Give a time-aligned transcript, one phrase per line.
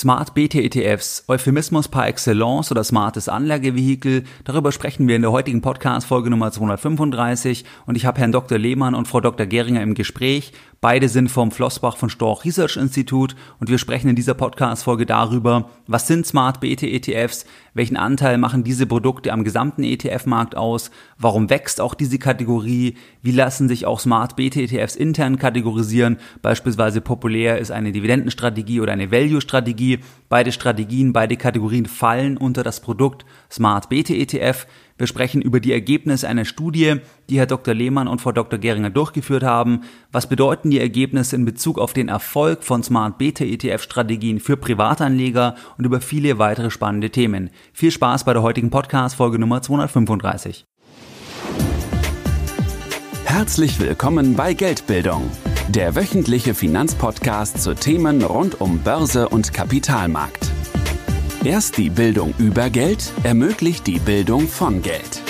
[0.00, 6.30] Smart BT-ETFs, Euphemismus par excellence oder smartes Anlagevehikel, darüber sprechen wir in der heutigen Podcast-Folge
[6.30, 8.56] Nummer 235 und ich habe Herrn Dr.
[8.56, 9.44] Lehmann und Frau Dr.
[9.44, 10.54] Geringer im Gespräch.
[10.80, 15.68] Beide sind vom Flossbach von Storch Research Institute und wir sprechen in dieser Podcast-Folge darüber,
[15.86, 17.44] was sind Smart BT-ETFs,
[17.74, 23.32] welchen Anteil machen diese Produkte am gesamten ETF-Markt aus, warum wächst auch diese Kategorie, wie
[23.32, 29.10] lassen sich auch Smart BT-ETFs intern kategorisieren, beispielsweise populär ist eine Dividendenstrategie oder eine
[29.98, 34.66] Value-Strategie, beide Strategien, beide Kategorien fallen unter das Produkt Smart BT-ETF,
[35.00, 36.96] wir sprechen über die Ergebnisse einer Studie,
[37.30, 37.72] die Herr Dr.
[37.72, 38.58] Lehmann und Frau Dr.
[38.58, 39.80] Geringer durchgeführt haben.
[40.12, 44.58] Was bedeuten die Ergebnisse in Bezug auf den Erfolg von Smart Beta ETF Strategien für
[44.58, 47.48] Privatanleger und über viele weitere spannende Themen.
[47.72, 50.66] Viel Spaß bei der heutigen Podcast Folge Nummer 235.
[53.24, 55.30] Herzlich willkommen bei Geldbildung,
[55.72, 60.50] der wöchentliche Finanzpodcast zu Themen rund um Börse und Kapitalmarkt.
[61.44, 65.22] Erst die Bildung über Geld ermöglicht die Bildung von Geld.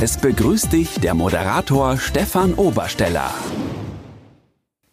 [0.00, 3.32] Es begrüßt dich der Moderator Stefan Obersteller.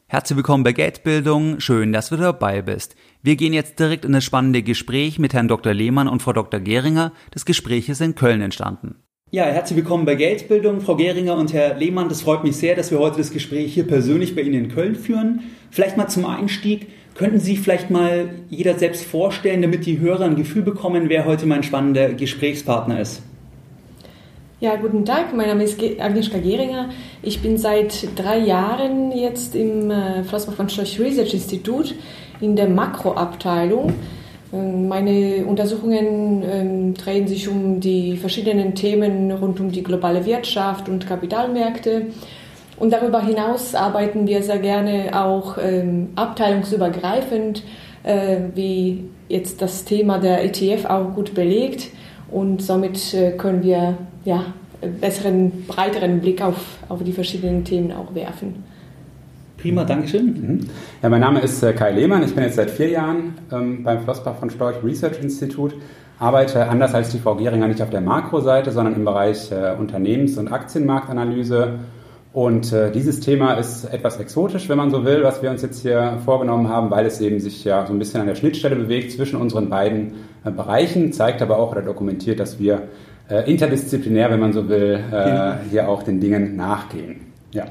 [0.07, 1.59] Herzlich willkommen bei Geldbildung.
[1.59, 2.95] Schön, dass du dabei bist.
[3.21, 5.73] Wir gehen jetzt direkt in das spannende Gespräch mit Herrn Dr.
[5.73, 6.61] Lehmann und Frau Dr.
[6.61, 7.11] Geringer.
[7.31, 9.02] Das Gespräch ist in Köln entstanden.
[9.33, 12.07] Ja, herzlich willkommen bei Geldbildung, Frau Geringer und Herr Lehmann.
[12.07, 14.93] Das freut mich sehr, dass wir heute das Gespräch hier persönlich bei Ihnen in Köln
[14.93, 15.41] führen.
[15.71, 16.89] Vielleicht mal zum Einstieg.
[17.15, 21.47] Könnten Sie vielleicht mal jeder selbst vorstellen, damit die Hörer ein Gefühl bekommen, wer heute
[21.47, 23.23] mein spannender Gesprächspartner ist?
[24.59, 25.35] Ja, guten Tag.
[25.35, 26.89] Mein Name ist Agnieszka Geringer.
[27.23, 31.95] Ich bin seit drei Jahren jetzt im äh, Flossbach von Storch Research Institut
[32.39, 33.93] in der Makroabteilung.
[34.53, 40.87] Ähm, meine Untersuchungen ähm, drehen sich um die verschiedenen Themen rund um die globale Wirtschaft
[40.87, 42.07] und Kapitalmärkte.
[42.77, 47.63] Und darüber hinaus arbeiten wir sehr gerne auch ähm, abteilungsübergreifend,
[48.03, 51.89] äh, wie jetzt das Thema der ETF auch gut belegt.
[52.31, 54.45] Und somit äh, können wir ja,
[54.99, 58.63] besseren, breiteren Blick auf, auf die verschiedenen Themen auch werfen.
[59.63, 60.25] Prima, Dankeschön.
[60.25, 60.59] Mhm.
[61.01, 62.22] Ja, mein Name ist äh, Kai Lehmann.
[62.22, 65.74] Ich bin jetzt seit vier Jahren ähm, beim Flossbach von Storch Research Institute.
[66.19, 70.38] Arbeite anders als die Frau Geringer nicht auf der Makroseite, sondern im Bereich äh, Unternehmens-
[70.38, 71.79] und Aktienmarktanalyse
[72.34, 75.81] und äh, dieses Thema ist etwas exotisch, wenn man so will, was wir uns jetzt
[75.81, 79.13] hier vorgenommen haben, weil es eben sich ja so ein bisschen an der Schnittstelle bewegt
[79.13, 82.90] zwischen unseren beiden äh, Bereichen, zeigt aber auch oder dokumentiert, dass wir
[83.29, 87.22] äh, interdisziplinär, wenn man so will, äh, hier auch den Dingen nachgehen.
[87.53, 87.68] Ja.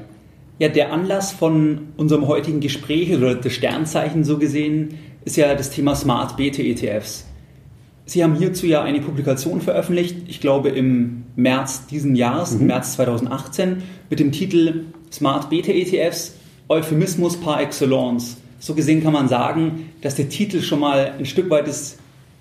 [0.59, 5.71] Ja, der Anlass von unserem heutigen Gespräch oder das Sternzeichen so gesehen ist ja das
[5.71, 7.25] Thema Smart Beta ETFs.
[8.05, 12.67] Sie haben hierzu ja eine Publikation veröffentlicht, ich glaube im März diesen Jahres, mhm.
[12.67, 16.35] März 2018, mit dem Titel Smart Beta ETFs,
[16.67, 18.37] Euphemismus par excellence.
[18.59, 21.97] So gesehen kann man sagen, dass der Titel schon mal ein Stück weit das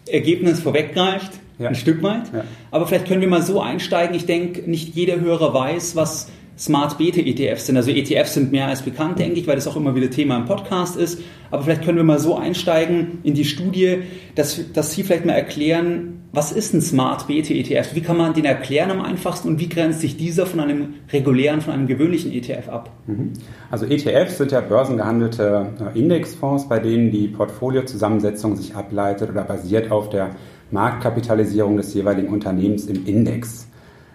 [0.07, 1.69] Ergebnis vorweggreift, ja.
[1.69, 2.33] ein Stück weit.
[2.33, 2.45] Ja.
[2.71, 4.15] Aber vielleicht können wir mal so einsteigen.
[4.15, 7.77] Ich denke, nicht jeder Hörer weiß, was Smart Beta ETFs sind.
[7.77, 10.45] Also ETFs sind mehr als bekannt, denke ich, weil das auch immer wieder Thema im
[10.45, 11.21] Podcast ist.
[11.51, 14.03] Aber vielleicht können wir mal so einsteigen in die Studie,
[14.35, 17.95] dass, dass Sie vielleicht mal erklären, was ist ein Smart Beta ETF?
[17.95, 21.61] Wie kann man den erklären am einfachsten und wie grenzt sich dieser von einem regulären,
[21.61, 22.91] von einem gewöhnlichen ETF ab?
[23.07, 23.35] Mhm.
[23.71, 29.91] Also ETFs sind ja börsengehandelte äh, Indexfonds, bei denen die Portfoliozusammensetzung sich ableitet oder basiert
[29.91, 30.31] auf der
[30.71, 33.69] Marktkapitalisierung des jeweiligen Unternehmens im Index.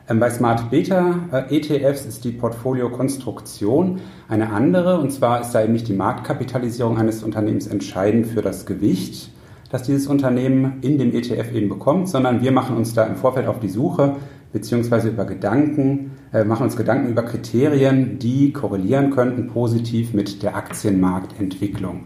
[0.10, 5.00] Ähm, bei Smart Beta äh, ETFs ist die Portfoliokonstruktion eine andere.
[5.00, 9.32] Und zwar ist da eben nicht die Marktkapitalisierung eines Unternehmens entscheidend für das Gewicht,
[9.70, 13.48] das dieses Unternehmen in dem ETF eben bekommt, sondern wir machen uns da im Vorfeld
[13.48, 14.16] auf die Suche
[14.54, 20.56] beziehungsweise über Gedanken, äh, machen uns Gedanken über Kriterien, die korrelieren könnten positiv mit der
[20.56, 22.06] Aktienmarktentwicklung.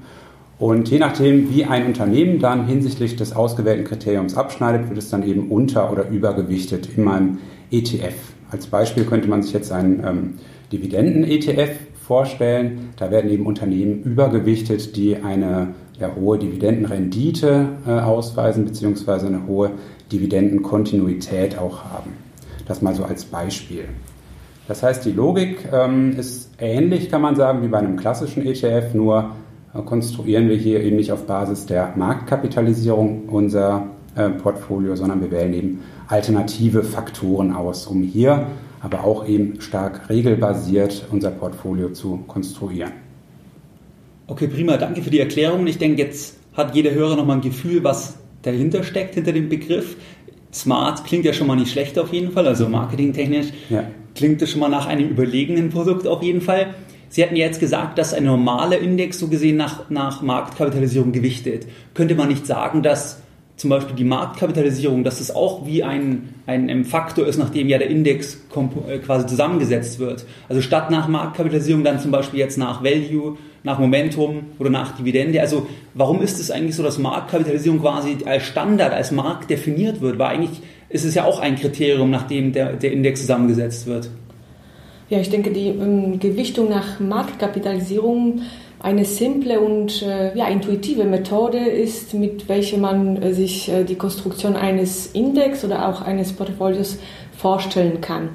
[0.58, 5.24] Und je nachdem, wie ein Unternehmen dann hinsichtlich des ausgewählten Kriteriums abschneidet, wird es dann
[5.24, 7.38] eben unter- oder übergewichtet in meinem
[7.72, 8.14] ETF.
[8.52, 10.34] Als Beispiel könnte man sich jetzt einen ähm,
[10.72, 12.90] Dividenden-ETF vorstellen.
[12.98, 19.72] Da werden eben Unternehmen übergewichtet, die eine ja, hohe Dividendenrendite äh, ausweisen, beziehungsweise eine hohe
[20.12, 22.12] Dividendenkontinuität auch haben.
[22.68, 23.86] Das mal so als Beispiel.
[24.68, 28.94] Das heißt, die Logik ähm, ist ähnlich, kann man sagen, wie bei einem klassischen ETF,
[28.94, 29.32] nur
[29.74, 35.32] äh, konstruieren wir hier eben nicht auf Basis der Marktkapitalisierung unser äh, Portfolio, sondern wir
[35.32, 35.80] wählen eben
[36.12, 38.48] alternative Faktoren aus, um hier
[38.82, 42.92] aber auch eben stark regelbasiert unser Portfolio zu konstruieren.
[44.28, 45.68] Okay, prima, danke für die Erklärung.
[45.68, 49.96] Ich denke, jetzt hat jeder Hörer nochmal ein Gefühl, was dahinter steckt, hinter dem Begriff.
[50.52, 53.86] Smart klingt ja schon mal nicht schlecht auf jeden Fall, also marketingtechnisch ja.
[54.16, 56.74] klingt das schon mal nach einem überlegenen Produkt auf jeden Fall.
[57.08, 61.68] Sie hatten ja jetzt gesagt, dass ein normaler Index so gesehen nach, nach Marktkapitalisierung gewichtet.
[61.94, 63.22] Könnte man nicht sagen, dass
[63.62, 67.92] zum Beispiel die Marktkapitalisierung, dass es auch wie ein, ein, Faktor ist, nachdem ja der
[67.92, 68.40] Index
[68.88, 70.26] äh, quasi zusammengesetzt wird.
[70.50, 75.40] Also statt nach Marktkapitalisierung dann zum Beispiel jetzt nach Value, nach Momentum oder nach Dividende.
[75.40, 80.18] Also warum ist es eigentlich so, dass Marktkapitalisierung quasi als Standard, als Markt definiert wird?
[80.18, 84.10] Weil eigentlich ist es ja auch ein Kriterium, nachdem der, der Index zusammengesetzt wird.
[85.10, 88.42] Ja, ich denke, die ähm, Gewichtung nach Marktkapitalisierung
[88.82, 93.96] eine simple und äh, ja, intuitive Methode ist, mit welcher man äh, sich äh, die
[93.96, 96.98] Konstruktion eines Index oder auch eines Portfolios
[97.38, 98.30] vorstellen kann.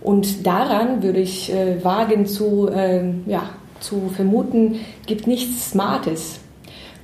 [0.00, 1.52] Und daran würde ich
[1.82, 6.40] wagen zu, ähm, ja, zu vermuten, gibt nichts Smartes.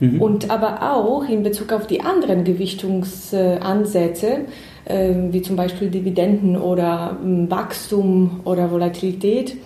[0.00, 0.20] Mhm.
[0.20, 4.40] Und aber auch in Bezug auf die anderen Gewichtungsansätze,
[4.86, 9.56] ähm, wie zum Beispiel Dividenden oder ähm, Wachstum oder Volatilität.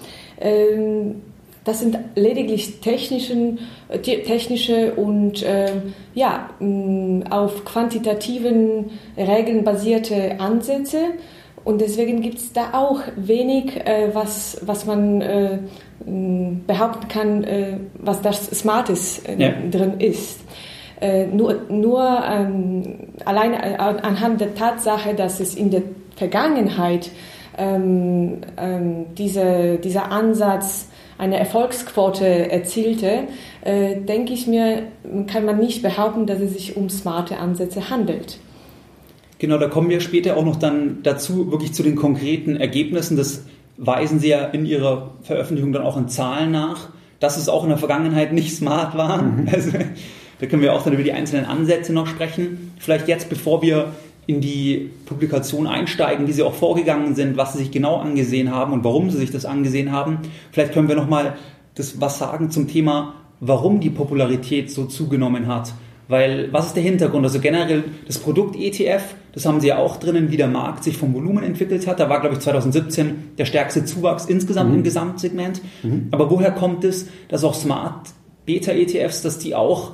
[1.65, 5.45] Das sind lediglich technischen, äh, technische und
[6.15, 6.51] ja,
[7.31, 10.99] auf quantitativen Regeln basierte Ansätze.
[11.65, 15.71] Und deswegen gibt es da auch wenig, äh, was, was man
[16.67, 17.47] behaupten kann,
[17.95, 19.53] was das Smartes ja.
[19.71, 20.41] drin ist.
[21.03, 22.85] Äh, nur, nur ähm,
[23.25, 25.83] allein äh, anhand der Tatsache, dass es in der
[26.15, 27.11] Vergangenheit
[27.59, 30.87] ähm, ähm, diese, dieser Ansatz
[31.19, 33.25] eine Erfolgsquote erzielte,
[33.63, 34.85] äh, denke ich mir,
[35.27, 38.39] kann man nicht behaupten, dass es sich um smarte Ansätze handelt.
[39.39, 43.17] Genau, da kommen wir später auch noch dann dazu, wirklich zu den konkreten Ergebnissen.
[43.17, 43.45] Das
[43.77, 47.71] weisen Sie ja in Ihrer Veröffentlichung dann auch in Zahlen nach, dass es auch in
[47.71, 49.23] der Vergangenheit nicht smart war.
[49.23, 49.49] Mhm.
[49.53, 49.71] Also,
[50.41, 52.73] da können wir auch dann über die einzelnen Ansätze noch sprechen.
[52.79, 53.93] Vielleicht jetzt, bevor wir
[54.27, 58.73] in die Publikation einsteigen, wie Sie auch vorgegangen sind, was Sie sich genau angesehen haben
[58.73, 60.19] und warum Sie sich das angesehen haben.
[60.53, 61.35] Vielleicht können wir nochmal
[61.75, 65.73] das was sagen zum Thema, warum die Popularität so zugenommen hat.
[66.09, 67.25] Weil, was ist der Hintergrund?
[67.25, 69.03] Also generell das Produkt ETF,
[69.33, 72.01] das haben Sie ja auch drinnen, wie der Markt sich vom Volumen entwickelt hat.
[72.01, 74.79] Da war, glaube ich, 2017 der stärkste Zuwachs insgesamt mhm.
[74.79, 75.63] im Gesamtsegment.
[75.83, 76.09] Mhm.
[76.11, 78.11] Aber woher kommt es, dass auch Smart
[78.45, 79.93] Beta ETFs, dass die auch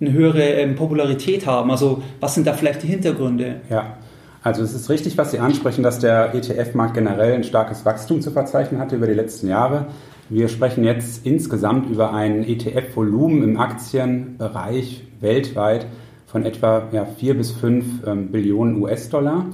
[0.00, 1.70] eine höhere ähm, Popularität haben?
[1.70, 3.60] Also was sind da vielleicht die Hintergründe?
[3.68, 3.98] Ja,
[4.42, 8.30] also es ist richtig, was Sie ansprechen, dass der ETF-Markt generell ein starkes Wachstum zu
[8.30, 9.86] verzeichnen hatte über die letzten Jahre.
[10.30, 15.86] Wir sprechen jetzt insgesamt über ein ETF-Volumen im Aktienbereich weltweit
[16.26, 19.46] von etwa ja, 4 bis 5 ähm, Billionen US-Dollar.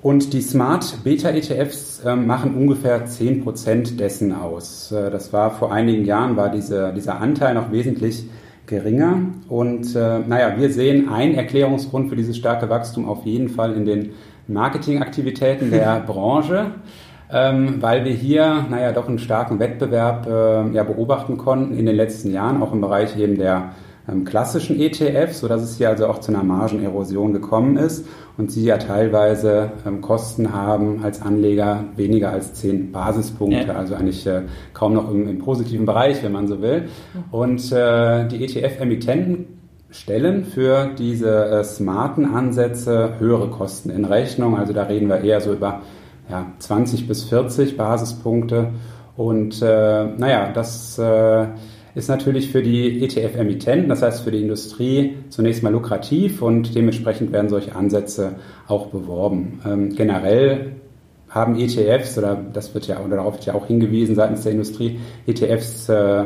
[0.00, 4.92] Und die Smart Beta ETFs äh, machen ungefähr 10 Prozent dessen aus.
[4.92, 8.24] Äh, das war vor einigen Jahren, war diese, dieser Anteil noch wesentlich
[8.66, 9.18] geringer.
[9.48, 13.84] Und äh, naja, wir sehen einen Erklärungsgrund für dieses starke Wachstum auf jeden Fall in
[13.84, 14.10] den
[14.48, 16.72] Marketingaktivitäten der Branche,
[17.32, 21.96] ähm, weil wir hier, naja, doch einen starken Wettbewerb äh, ja, beobachten konnten in den
[21.96, 23.70] letzten Jahren, auch im Bereich eben der
[24.24, 28.06] klassischen ETFs, sodass es hier also auch zu einer Margenerosion gekommen ist
[28.36, 33.74] und sie ja teilweise ähm, Kosten haben als Anleger weniger als 10 Basispunkte, ja.
[33.74, 34.42] also eigentlich äh,
[34.74, 36.88] kaum noch im, im, positiven Bereich, wenn man so will.
[37.30, 39.46] Und äh, die ETF-Emittenten
[39.90, 44.56] stellen für diese äh, smarten Ansätze höhere Kosten in Rechnung.
[44.56, 45.82] Also da reden wir eher so über
[46.30, 48.68] ja, 20 bis 40 Basispunkte.
[49.16, 51.46] Und äh, naja, das äh,
[51.96, 57.32] ist natürlich für die ETF-Emittenten, das heißt für die Industrie, zunächst mal lukrativ und dementsprechend
[57.32, 58.34] werden solche Ansätze
[58.68, 59.62] auch beworben.
[59.66, 60.72] Ähm, generell
[61.30, 65.00] haben ETFs, oder das wird ja, oder darauf wird ja auch hingewiesen seitens der Industrie,
[65.26, 66.24] ETFs äh,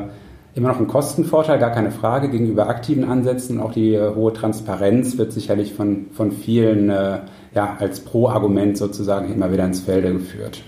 [0.57, 3.61] immer noch einen Kostenvorteil, gar keine Frage, gegenüber aktiven Ansätzen.
[3.61, 7.21] Auch die äh, hohe Transparenz wird sicherlich von, von vielen äh,
[7.55, 10.65] ja, als Pro-Argument sozusagen immer wieder ins Felde geführt.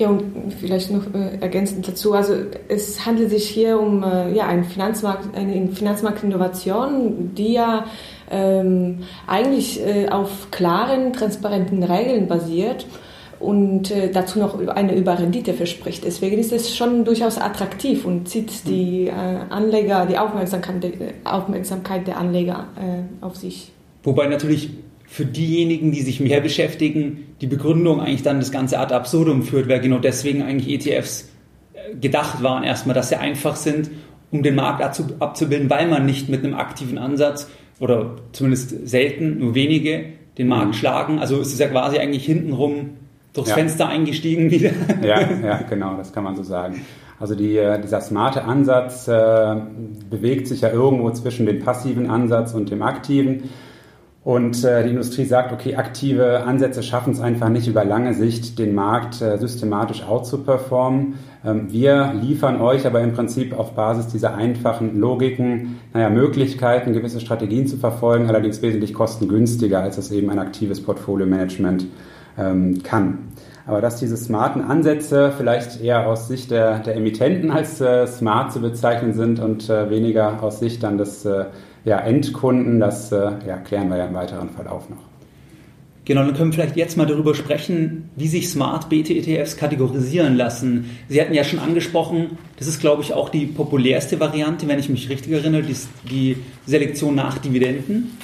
[0.00, 2.32] Ja, und vielleicht noch äh, ergänzend dazu, also
[2.68, 7.84] es handelt sich hier um äh, ja, einen Finanzmarkt, eine Finanzmarktinnovation, die ja
[8.30, 12.86] ähm, eigentlich äh, auf klaren, transparenten Regeln basiert
[13.40, 16.02] und äh, dazu noch eine Überrendite verspricht.
[16.04, 19.12] Deswegen ist es schon durchaus attraktiv und zieht die äh,
[19.50, 23.70] Anleger, die Aufmerksamkeit, Aufmerksamkeit der Anleger äh, auf sich.
[24.02, 24.70] Wobei natürlich
[25.10, 29.68] für diejenigen, die sich mehr beschäftigen, die Begründung eigentlich dann das Ganze ad absurdum führt,
[29.68, 31.28] weil genau deswegen eigentlich ETFs
[31.74, 33.90] äh, gedacht waren erstmal, dass sie einfach sind,
[34.30, 34.80] um den Markt
[35.18, 37.50] abzubilden, weil man nicht mit einem aktiven Ansatz
[37.80, 40.04] oder zumindest selten, nur wenige,
[40.38, 40.74] den Markt mhm.
[40.74, 41.18] schlagen.
[41.18, 42.90] Also es ist ja quasi eigentlich hintenrum
[43.32, 43.56] durchs ja.
[43.56, 44.70] Fenster eingestiegen wieder.
[45.02, 46.82] Ja, ja, genau, das kann man so sagen.
[47.18, 49.56] Also die, äh, dieser smarte Ansatz äh,
[50.08, 53.50] bewegt sich ja irgendwo zwischen dem passiven Ansatz und dem aktiven.
[54.22, 58.58] Und äh, die Industrie sagt, okay, aktive Ansätze schaffen es einfach nicht über lange Sicht,
[58.58, 61.14] den Markt äh, systematisch outzuperformen.
[61.42, 67.18] Ähm, wir liefern euch aber im Prinzip auf Basis dieser einfachen Logiken, naja, Möglichkeiten, gewisse
[67.18, 71.86] Strategien zu verfolgen, allerdings wesentlich kostengünstiger, als es eben ein aktives Portfolio-Management
[72.38, 73.18] ähm, kann.
[73.66, 78.52] Aber dass diese smarten Ansätze vielleicht eher aus Sicht der, der Emittenten als äh, smart
[78.52, 81.46] zu bezeichnen sind und äh, weniger aus Sicht dann des äh,
[81.84, 85.10] ja, Endkunden, das äh, ja, klären wir ja im weiteren Verlauf noch.
[86.04, 90.90] Genau, dann können wir vielleicht jetzt mal darüber sprechen, wie sich Smart BT-ETFs kategorisieren lassen.
[91.08, 94.88] Sie hatten ja schon angesprochen, das ist, glaube ich, auch die populärste Variante, wenn ich
[94.88, 95.76] mich richtig erinnere, die,
[96.10, 98.16] die Selektion nach Dividenden.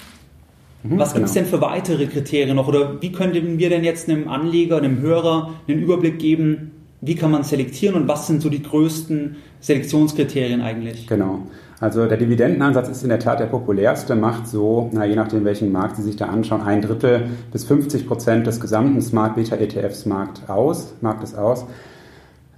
[0.83, 1.45] Mhm, Was gibt es genau.
[1.45, 2.67] denn für weitere Kriterien noch?
[2.67, 6.73] Oder wie könnten wir denn jetzt einem Anleger, einem Hörer einen Überblick geben,
[7.03, 11.07] wie kann man selektieren und was sind so die größten Selektionskriterien eigentlich?
[11.07, 11.47] Genau.
[11.79, 15.73] Also der Dividendenansatz ist in der Tat der populärste, macht so, na, je nachdem welchen
[15.73, 20.07] Markt Sie sich da anschauen, ein Drittel bis 50 Prozent des gesamten Smart Beta ETFs
[20.07, 21.67] Markt aus, Marktes aus.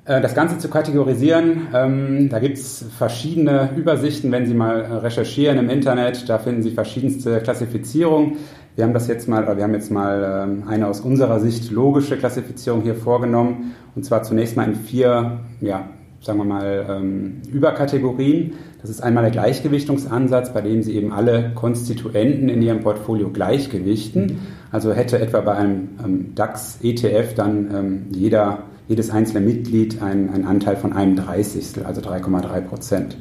[0.04, 5.58] Äh, das Ganze zu kategorisieren, ähm, da gibt es verschiedene Übersichten, wenn Sie mal recherchieren
[5.58, 8.36] im Internet, da finden Sie verschiedenste Klassifizierungen.
[8.76, 12.16] Wir haben das jetzt mal, wir haben jetzt mal ähm, eine aus unserer Sicht logische
[12.16, 15.88] Klassifizierung hier vorgenommen, und zwar zunächst mal in vier, ja,
[16.20, 18.54] sagen wir mal, ähm, Überkategorien.
[18.80, 24.38] Das ist einmal der Gleichgewichtungsansatz, bei dem Sie eben alle Konstituenten in Ihrem Portfolio gleichgewichten.
[24.70, 30.44] Also hätte etwa bei einem ähm, DAX-ETF dann ähm, jeder, jedes einzelne Mitglied einen, einen
[30.44, 33.16] Anteil von einem Dreißigstel, also 3,3 Prozent.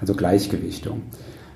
[0.00, 1.02] Also Gleichgewichtung.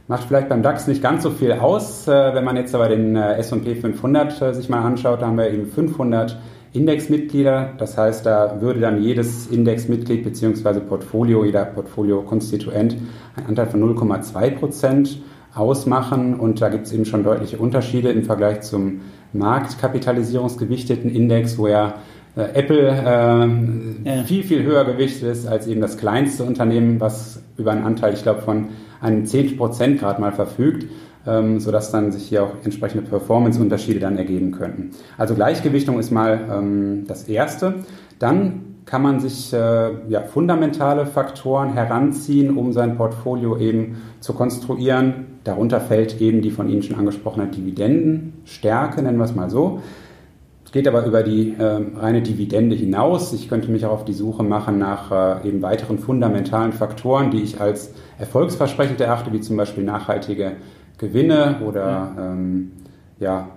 [0.06, 2.06] Macht vielleicht beim DAX nicht ganz so viel aus.
[2.06, 5.38] Äh, wenn man jetzt aber den äh, S&P 500 äh, sich mal anschaut, da haben
[5.38, 6.38] wir eben 500
[6.74, 7.72] Indexmitglieder.
[7.78, 10.80] Das heißt, da würde dann jedes Indexmitglied bzw.
[10.80, 12.96] Portfolio, jeder Portfolio-Konstituent
[13.36, 15.22] einen Anteil von 0,2 Prozent
[15.54, 16.34] ausmachen.
[16.38, 19.02] Und da gibt es eben schon deutliche Unterschiede im Vergleich zum
[19.32, 21.94] marktkapitalisierungsgewichteten Index, wo ja
[22.36, 24.24] äh, Apple äh, ja.
[24.24, 28.24] viel, viel höher gewichtet ist als eben das kleinste Unternehmen, was über einen Anteil, ich
[28.24, 30.86] glaube, von einem 10 Prozent gerade mal verfügt
[31.26, 34.90] ähm, sodass dann sich hier auch entsprechende Performance-Unterschiede dann ergeben könnten.
[35.18, 37.74] Also Gleichgewichtung ist mal ähm, das Erste.
[38.18, 45.38] Dann kann man sich äh, ja, fundamentale Faktoren heranziehen, um sein Portfolio eben zu konstruieren.
[45.44, 49.80] Darunter fällt eben die von Ihnen schon angesprochene Dividendenstärke, nennen wir es mal so.
[50.66, 53.32] Es geht aber über die äh, reine Dividende hinaus.
[53.32, 57.42] Ich könnte mich auch auf die Suche machen nach äh, eben weiteren fundamentalen Faktoren, die
[57.42, 60.52] ich als erfolgsversprechend erachte, wie zum Beispiel nachhaltige
[60.98, 62.72] Gewinne oder ähm,
[63.18, 63.48] ja,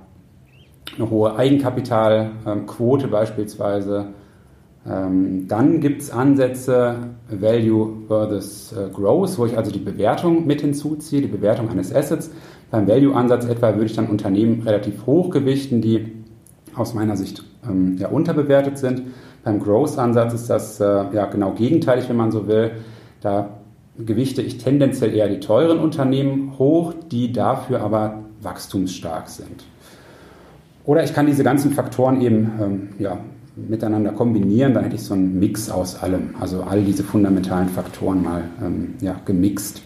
[0.95, 4.07] eine hohe Eigenkapitalquote beispielsweise.
[4.89, 6.95] Ähm, dann gibt es Ansätze
[7.29, 12.31] Value versus äh, Growth, wo ich also die Bewertung mit hinzuziehe, die Bewertung eines Assets.
[12.71, 16.13] Beim Value-Ansatz etwa würde ich dann Unternehmen relativ hoch gewichten, die
[16.75, 19.03] aus meiner Sicht ähm, ja, unterbewertet sind.
[19.43, 22.71] Beim Growth-Ansatz ist das äh, ja genau gegenteilig, wenn man so will.
[23.21, 23.49] Da
[23.97, 29.65] gewichte ich tendenziell eher die teuren Unternehmen hoch, die dafür aber wachstumsstark sind.
[30.85, 33.17] Oder ich kann diese ganzen Faktoren eben ähm, ja,
[33.55, 38.23] miteinander kombinieren, dann hätte ich so einen Mix aus allem, also all diese fundamentalen Faktoren
[38.23, 39.81] mal ähm, ja, gemixt.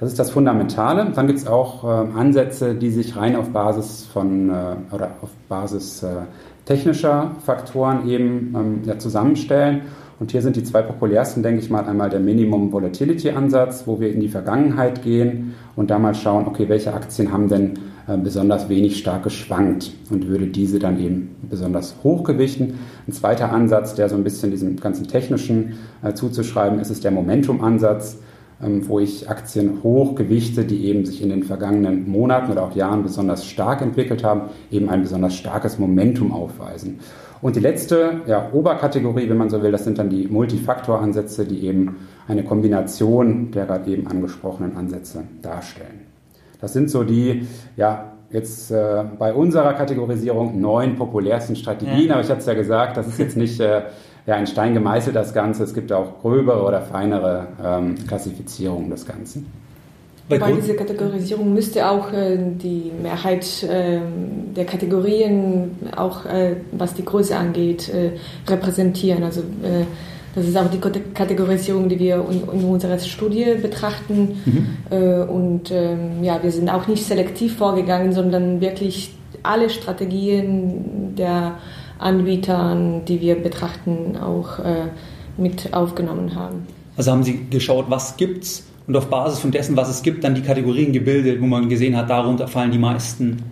[0.00, 1.10] Das ist das Fundamentale.
[1.12, 5.30] Dann gibt es auch äh, Ansätze, die sich rein auf Basis von äh, oder auf
[5.48, 6.08] Basis äh,
[6.66, 9.82] technischer Faktoren eben ähm, ja, zusammenstellen.
[10.20, 14.00] Und hier sind die zwei populärsten, denke ich mal, einmal der Minimum Volatility Ansatz, wo
[14.00, 18.16] wir in die Vergangenheit gehen und da mal schauen, okay, welche Aktien haben denn äh,
[18.16, 22.74] besonders wenig stark geschwankt und würde diese dann eben besonders hochgewichten.
[23.06, 27.12] Ein zweiter Ansatz, der so ein bisschen diesem ganzen technischen äh, zuzuschreiben ist, ist der
[27.12, 28.18] Momentum Ansatz
[28.60, 33.46] wo ich Aktien hochgewichte, die eben sich in den vergangenen Monaten oder auch Jahren besonders
[33.46, 36.98] stark entwickelt haben, eben ein besonders starkes Momentum aufweisen.
[37.40, 41.66] Und die letzte ja, Oberkategorie, wenn man so will, das sind dann die Multifaktoransätze, die
[41.66, 41.96] eben
[42.26, 46.00] eine Kombination der gerade eben angesprochenen Ansätze darstellen.
[46.60, 47.46] Das sind so die,
[47.76, 52.14] ja, jetzt äh, bei unserer Kategorisierung neun populärsten Strategien, ja.
[52.14, 53.82] aber ich hatte es ja gesagt, das ist jetzt nicht äh,
[54.28, 55.64] ja, ein Stein gemeißelt, das Ganze.
[55.64, 59.46] Es gibt auch gröbere oder feinere ähm, Klassifizierungen des Ganzen.
[60.28, 64.00] Bei, Bei dieser Kategorisierung müsste auch äh, die Mehrheit äh,
[64.54, 68.10] der Kategorien, auch äh, was die Größe angeht, äh,
[68.46, 69.24] repräsentieren.
[69.24, 69.86] Also äh,
[70.34, 70.78] das ist auch die
[71.14, 74.42] Kategorisierung, die wir in, in unserer Studie betrachten.
[74.44, 74.66] Mhm.
[74.90, 81.54] Äh, und ähm, ja, wir sind auch nicht selektiv vorgegangen, sondern wirklich alle Strategien der
[81.98, 84.58] Anbietern, die wir betrachten, auch
[85.36, 86.66] mit aufgenommen haben.
[86.96, 90.24] Also haben Sie geschaut, was gibt es und auf Basis von dessen, was es gibt,
[90.24, 93.42] dann die Kategorien gebildet, wo man gesehen hat, darunter fallen die meisten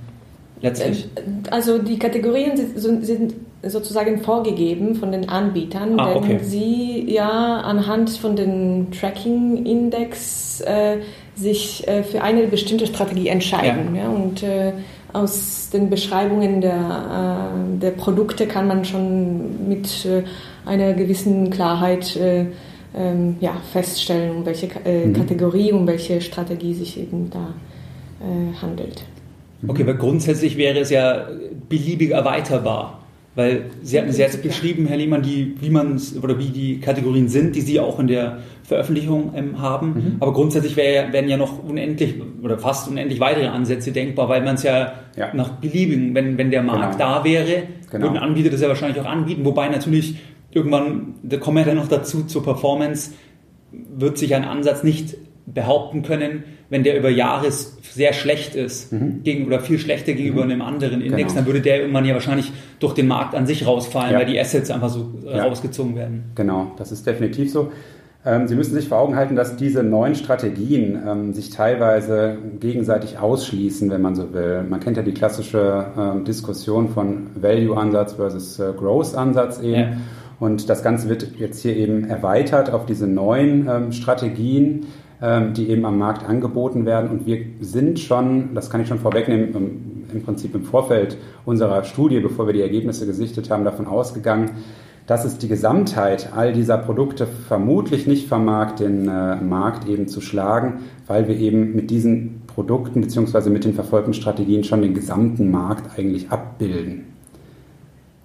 [0.63, 1.09] letztlich?
[1.51, 6.29] Also die Kategorien sind sozusagen vorgegeben von den Anbietern, ah, okay.
[6.29, 10.99] denn sie ja anhand von den Tracking-Index äh,
[11.35, 13.95] sich äh, für eine bestimmte Strategie entscheiden.
[13.95, 14.05] Ja.
[14.05, 14.73] ja und äh,
[15.17, 20.23] aus den Beschreibungen der, äh, der Produkte kann man schon mit äh,
[20.65, 22.47] einer gewissen Klarheit äh,
[22.95, 25.13] ähm, ja, feststellen, um welche mhm.
[25.13, 27.49] Kategorie, um welche Strategie sich eben da
[28.63, 29.05] handelt.
[29.69, 31.27] Okay, weil grundsätzlich wäre es ja
[31.69, 33.06] beliebig erweiterbar.
[33.37, 37.55] Weil Sie hatten jetzt beschrieben, Herr Lehmann, die, wie man oder wie die Kategorien sind,
[37.55, 39.89] die Sie auch in der Veröffentlichung ähm, haben.
[39.89, 40.17] Mhm.
[40.21, 44.55] Aber grundsätzlich wär, werden ja noch unendlich oder fast unendlich weitere Ansätze denkbar, weil man
[44.55, 47.19] es ja, ja, nach beliebigen, wenn, wenn der Markt genau.
[47.19, 48.07] da wäre, genau.
[48.07, 49.45] würden Anbieter das ja wahrscheinlich auch anbieten.
[49.45, 50.17] Wobei natürlich
[50.51, 53.13] irgendwann, da kommen wir dann noch dazu, zur Performance,
[53.71, 55.15] wird sich ein Ansatz nicht
[55.45, 59.23] behaupten können, wenn der über Jahre sehr schlecht ist mhm.
[59.23, 60.51] gegen, oder viel schlechter gegenüber mhm.
[60.51, 61.35] einem anderen Index, genau.
[61.35, 64.19] dann würde der irgendwann ja wahrscheinlich durch den Markt an sich rausfallen, ja.
[64.19, 65.45] weil die Assets einfach so ja.
[65.45, 66.25] rausgezogen werden.
[66.35, 67.71] Genau, das ist definitiv so.
[68.27, 73.19] Ähm, Sie müssen sich vor Augen halten, dass diese neuen Strategien ähm, sich teilweise gegenseitig
[73.19, 74.65] ausschließen, wenn man so will.
[74.69, 79.75] Man kennt ja die klassische ähm, Diskussion von Value-Ansatz versus äh, Growth-Ansatz eben.
[79.75, 79.97] Ja.
[80.41, 84.87] Und das Ganze wird jetzt hier eben erweitert auf diese neuen ähm, Strategien
[85.21, 87.11] die eben am Markt angeboten werden.
[87.11, 92.21] Und wir sind schon, das kann ich schon vorwegnehmen, im Prinzip im Vorfeld unserer Studie,
[92.21, 94.51] bevor wir die Ergebnisse gesichtet haben, davon ausgegangen,
[95.07, 100.21] dass es die Gesamtheit all dieser Produkte vermutlich nicht vermag, den äh, Markt eben zu
[100.21, 103.51] schlagen, weil wir eben mit diesen Produkten bzw.
[103.51, 107.05] mit den verfolgten Strategien schon den gesamten Markt eigentlich abbilden.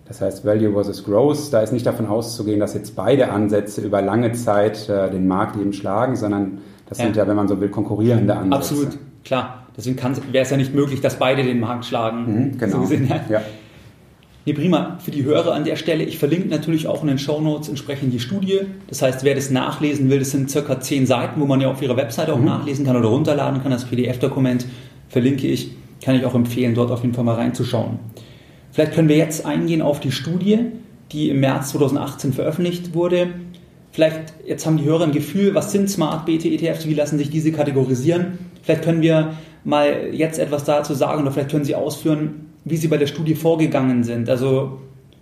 [0.08, 4.02] Das heißt, Value versus Growth, da ist nicht davon auszugehen, dass jetzt beide Ansätze über
[4.02, 6.58] lange Zeit äh, den Markt eben schlagen, sondern
[6.92, 7.06] das ja.
[7.06, 8.74] sind ja, wenn man so will, konkurrierende Ansätze.
[8.74, 9.66] Absolut, klar.
[9.78, 9.98] Deswegen
[10.34, 12.50] wäre es ja nicht möglich, dass beide den Markt schlagen.
[12.50, 12.84] Mhm, genau.
[12.84, 13.22] So ja.
[13.30, 13.42] ja.
[14.46, 14.98] Nee, prima.
[15.00, 18.12] Für die Hörer an der Stelle, ich verlinke natürlich auch in den Show Notes entsprechend
[18.12, 18.60] die Studie.
[18.90, 21.82] Das heißt, wer das nachlesen will, das sind circa zehn Seiten, wo man ja auf
[21.82, 22.44] ihrer Webseite auch mhm.
[22.44, 23.72] nachlesen kann oder runterladen kann.
[23.72, 24.66] Das PDF-Dokument
[25.08, 25.72] verlinke ich.
[26.04, 28.00] Kann ich auch empfehlen, dort auf jeden Fall mal reinzuschauen.
[28.74, 30.60] Vielleicht können wir jetzt eingehen auf die Studie,
[31.14, 33.28] die im März 2018 veröffentlicht wurde.
[33.92, 37.30] Vielleicht, jetzt haben die Hörer ein Gefühl, was sind Smart BT ETFs, wie lassen sich
[37.30, 38.40] diese kategorisieren?
[38.64, 42.88] Vielleicht können wir mal jetzt etwas dazu sagen oder vielleicht können Sie ausführen, wie Sie
[42.88, 44.30] bei der Studie vorgegangen sind.
[44.30, 44.80] Also,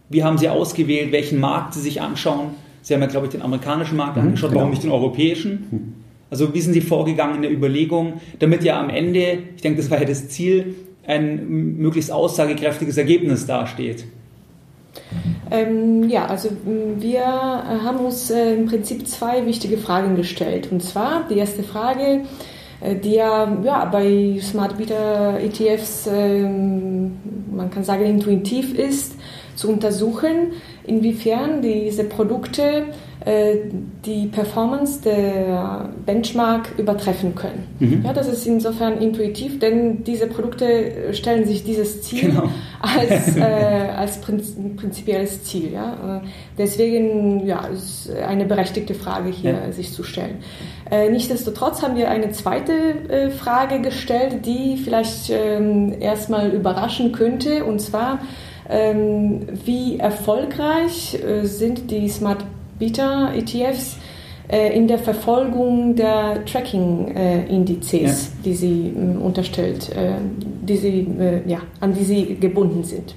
[0.10, 2.52] wie haben Sie ausgewählt, welchen Markt Sie sich anschauen?
[2.82, 4.62] Sie haben ja, glaube ich, den amerikanischen Markt mhm, angeschaut, genau.
[4.62, 5.68] warum nicht den europäischen?
[5.72, 5.94] Mhm.
[6.30, 9.90] Also, wie sind Sie vorgegangen in der Überlegung, damit ja am Ende, ich denke, das
[9.90, 10.76] war ja das Ziel,
[11.08, 14.06] ein möglichst aussagekräftiges Ergebnis dasteht?
[15.52, 20.72] Ähm, ja, also wir haben uns äh, im Prinzip zwei wichtige Fragen gestellt.
[20.72, 22.22] Und zwar die erste Frage,
[22.82, 29.16] äh, die ja, ja bei Smart Beta ETFs, äh, man kann sagen, intuitiv ist,
[29.56, 30.54] zu untersuchen,
[30.86, 32.84] inwiefern diese Produkte äh,
[34.06, 37.68] die Performance der Benchmark übertreffen können.
[37.80, 38.04] Mhm.
[38.06, 42.50] Ja, das ist insofern intuitiv, denn diese Produkte stellen sich dieses Ziel genau.
[42.82, 45.74] als, äh, als prinzipielles Ziel.
[45.74, 46.18] Ja.
[46.18, 49.72] Äh, deswegen ja, ist eine berechtigte Frage hier ja.
[49.72, 50.40] sich zu stellen.
[50.90, 57.64] Äh, nichtsdestotrotz haben wir eine zweite äh, Frage gestellt, die vielleicht ähm, erstmal überraschen könnte,
[57.64, 58.20] und zwar,
[58.70, 62.44] ähm, wie erfolgreich äh, sind die Smart
[62.80, 63.98] Beta ETFs
[64.52, 68.42] äh, in der Verfolgung der Tracking-Indizes, ja.
[68.44, 70.14] die sie ähm, unterstellt, äh,
[70.62, 71.08] die sie,
[71.46, 73.16] ja, an die sie gebunden sind.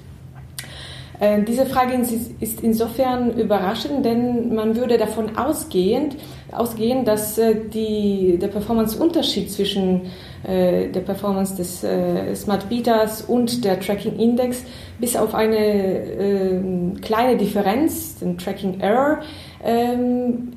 [1.46, 1.94] Diese Frage
[2.40, 6.16] ist insofern überraschend, denn man würde davon ausgehen,
[6.55, 7.41] ausgehen dass
[7.75, 10.03] die, der Performance-Unterschied zwischen
[10.45, 14.65] äh, der Performance des äh, Smart Betas und der Tracking Index
[14.99, 16.61] bis auf eine äh,
[17.01, 19.21] kleine Differenz, den Tracking Error,
[19.65, 20.53] ähm,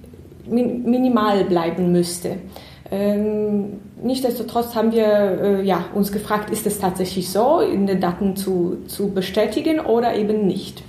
[0.47, 2.37] minimal bleiben müsste.
[2.91, 8.35] Ähm, nichtsdestotrotz haben wir äh, ja, uns gefragt, ist es tatsächlich so, in den Daten
[8.35, 10.83] zu, zu bestätigen oder eben nicht.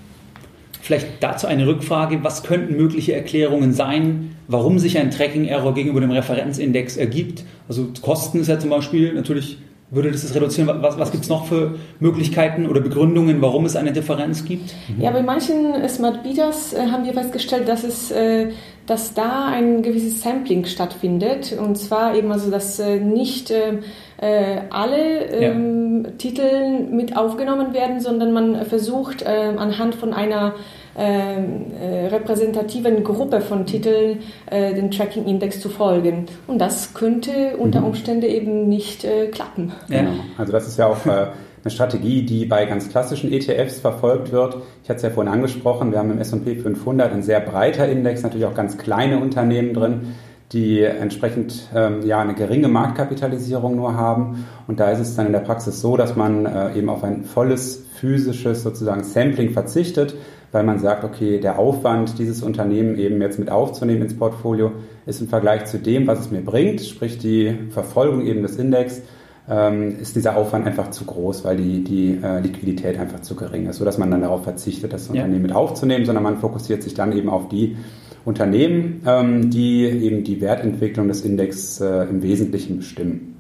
[0.87, 6.13] Vielleicht dazu eine Rückfrage, was könnten mögliche Erklärungen sein, warum sich ein Tracking-Error gegenüber dem
[6.13, 7.43] Referenzindex ergibt?
[7.69, 9.59] Also Kosten ist ja zum Beispiel natürlich,
[9.91, 10.71] würde das das reduzieren?
[10.83, 14.77] Was, was gibt es noch für Möglichkeiten oder Begründungen, warum es eine Differenz gibt?
[15.01, 18.53] Ja, bei manchen Smart Beaters äh, haben wir festgestellt, dass es äh,
[18.87, 23.81] dass da ein gewisses Sampling stattfindet und zwar eben also, dass äh, nicht äh,
[24.21, 26.11] äh alle ähm, ja.
[26.19, 30.55] Titel mit aufgenommen werden, sondern man versucht äh, anhand von einer
[30.99, 36.27] ähm, äh, repräsentativen Gruppe von Titeln äh, den Tracking-Index zu folgen.
[36.47, 37.89] Und das könnte unter mhm.
[37.89, 39.73] Umständen eben nicht äh, klappen.
[39.89, 40.01] Ja.
[40.01, 40.13] Genau.
[40.39, 41.27] Also das ist ja auch äh,
[41.67, 44.59] eine Strategie, die bei ganz klassischen ETFs verfolgt wird.
[44.85, 48.23] Ich hatte es ja vorhin angesprochen, wir haben im S&P 500 ein sehr breiter Index,
[48.23, 50.15] natürlich auch ganz kleine Unternehmen drin,
[50.53, 54.47] die entsprechend ähm, ja eine geringe Marktkapitalisierung nur haben.
[54.69, 57.25] Und da ist es dann in der Praxis so, dass man äh, eben auf ein
[57.25, 60.15] volles physisches sozusagen Sampling verzichtet,
[60.53, 64.71] weil man sagt, okay, der Aufwand, dieses Unternehmen eben jetzt mit aufzunehmen ins Portfolio,
[65.05, 69.03] ist im Vergleich zu dem, was es mir bringt, sprich die Verfolgung eben des Index,
[69.49, 73.67] ähm, ist dieser Aufwand einfach zu groß, weil die, die äh, Liquidität einfach zu gering
[73.67, 75.41] ist, sodass man dann darauf verzichtet, das Unternehmen ja.
[75.41, 77.77] mit aufzunehmen, sondern man fokussiert sich dann eben auf die
[78.25, 83.36] Unternehmen, ähm, die eben die Wertentwicklung des Index äh, im Wesentlichen bestimmen.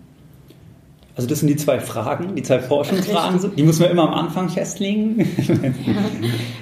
[1.17, 3.57] Also das sind die zwei Fragen, die zwei Forschungsfragen.
[3.57, 5.19] Die muss man immer am Anfang festlegen.
[5.19, 5.95] ja.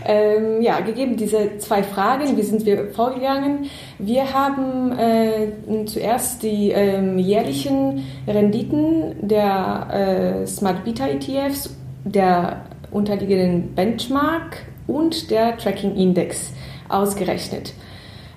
[0.07, 3.71] Ähm, ja, gegeben diese zwei Fragen, wie sind wir vorgegangen?
[3.99, 13.75] Wir haben äh, zuerst die ähm, jährlichen Renditen der äh, Smart Beta ETFs, der unterliegenden
[13.75, 16.53] Benchmark und der Tracking Index
[16.91, 17.73] ausgerechnet.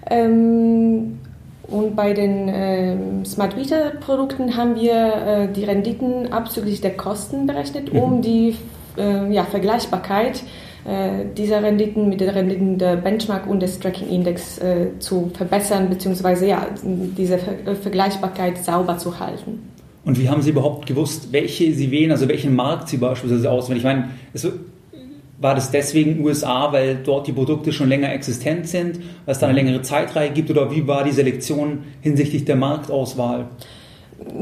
[0.09, 1.19] Ähm,
[1.69, 7.45] und bei den äh, Smart Meter Produkten haben wir äh, die Renditen abzüglich der Kosten
[7.45, 8.21] berechnet, um mhm.
[8.21, 8.55] die
[8.97, 10.43] äh, ja, Vergleichbarkeit
[10.85, 15.89] äh, dieser Renditen mit den Renditen der Benchmark und des Tracking Index äh, zu verbessern,
[15.89, 19.69] beziehungsweise ja, diese Ver äh, Vergleichbarkeit sauber zu halten.
[20.05, 23.79] Und wie haben Sie überhaupt gewusst, welche Sie wählen, also welchen Markt Sie beispielsweise auswählen?
[23.79, 24.47] Ich meine, es
[25.39, 29.47] war das deswegen USA, weil dort die Produkte schon länger existent sind, weil es da
[29.47, 33.47] eine längere Zeitreihe gibt oder wie war die Selektion hinsichtlich der Marktauswahl?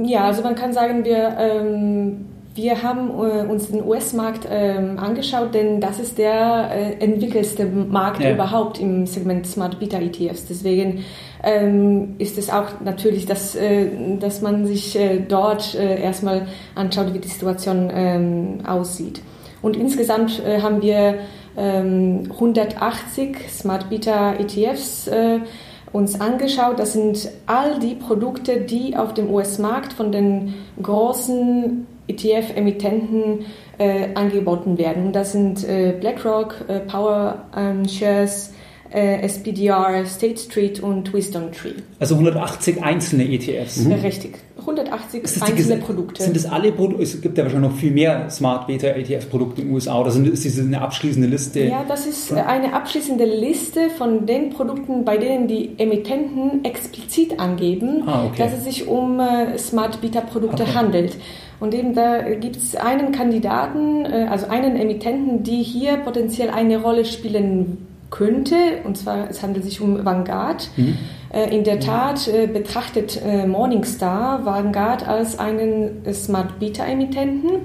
[0.03, 5.53] Ja, also man kann sagen, wir, ähm, wir haben äh, uns den US-Markt ähm, angeschaut,
[5.53, 8.31] denn das ist der äh, entwickelste Markt ja.
[8.31, 10.45] überhaupt im Segment Smart Beta ETFs.
[10.47, 11.03] Deswegen
[11.43, 17.13] ähm, ist es auch natürlich, dass, äh, dass man sich äh, dort äh, erstmal anschaut,
[17.13, 19.21] wie die Situation ähm, aussieht.
[19.65, 21.15] Und insgesamt äh, haben wir
[21.57, 25.39] ähm, 180 Smart Beta ETFs äh,
[25.91, 26.77] uns angeschaut.
[26.77, 33.47] Das sind all die Produkte, die auf dem US-Markt von den großen ETF-Emittenten
[33.79, 35.11] äh, angeboten werden.
[35.11, 38.53] Das sind äh, BlackRock, äh, Power ähm, Shares,
[38.95, 41.73] äh, SPDR, State Street und Wisdom Tree.
[41.99, 43.77] Also 180 einzelne ETFs.
[43.77, 43.91] Mhm.
[43.93, 44.37] Richtig.
[44.57, 46.23] 180 einzelne Produkte.
[46.23, 47.03] Sind das alle Produkte?
[47.03, 49.99] Es gibt ja wahrscheinlich noch viel mehr Smart Beta ETF-Produkte in den USA.
[49.99, 51.65] Oder sind, ist das eine abschließende Liste?
[51.65, 58.03] Ja, das ist eine abschließende Liste von den Produkten, bei denen die Emittenten explizit angeben,
[58.07, 58.43] ah, okay.
[58.43, 60.73] dass es sich um äh, Smart Beta-Produkte okay.
[60.73, 61.17] handelt.
[61.59, 66.81] Und eben da gibt es einen Kandidaten, äh, also einen Emittenten, die hier potenziell eine
[66.81, 68.55] Rolle spielen könnte.
[68.83, 70.69] Und zwar, es handelt sich um Vanguard.
[70.77, 70.97] Mhm.
[71.33, 77.61] Äh, in der Tat äh, betrachtet äh, Morningstar Vanguard als einen Smart Beta-Emittenten.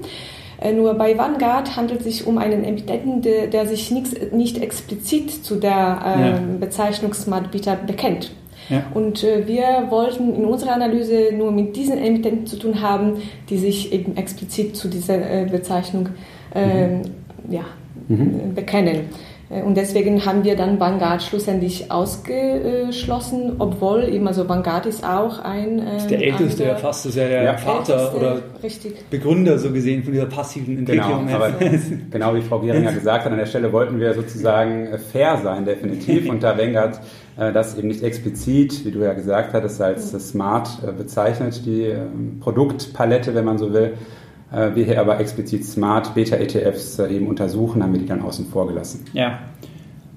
[0.77, 5.43] Nur bei Vanguard handelt es sich um einen Emittenten, der, der sich nicht, nicht explizit
[5.43, 6.39] zu der ja.
[6.59, 8.29] Bezeichnung Smart Beta bekennt.
[8.69, 8.83] Ja.
[8.93, 13.57] Und äh, wir wollten in unserer Analyse nur mit diesen Emittenten zu tun haben, die
[13.57, 16.09] sich eben explizit zu dieser äh, Bezeichnung
[16.53, 17.01] äh, mhm.
[17.49, 17.63] ja,
[18.07, 18.53] mhm.
[18.53, 19.09] bekennen.
[19.51, 25.39] Äh, und deswegen haben wir dann Vanguard schlussendlich ausgeschlossen, obwohl eben, also Vanguard ist auch
[25.39, 25.79] ein.
[25.79, 27.57] Äh, ist der älteste, ja fast, ist ja der ja.
[27.57, 29.09] Vater älteste, oder richtig.
[29.09, 31.27] Begründer so gesehen von dieser passiven genau, Entwicklung.
[31.27, 31.51] Genau, aber
[32.11, 35.65] genau wie Frau Geringer gesagt hat, an der Stelle wollten wir sozusagen äh, fair sein,
[35.65, 36.29] definitiv.
[36.29, 36.99] Und da Vanguard
[37.37, 42.39] äh, das eben nicht explizit, wie du ja gesagt hattest, als smart bezeichnet, die ähm,
[42.39, 44.20] Produktpalette, wenn man so will, äh,
[44.51, 48.67] wir hier aber explizit Smart Beta-ETFs äh, eben untersuchen, haben wir die dann außen vor
[48.67, 49.05] gelassen.
[49.13, 49.39] Ja.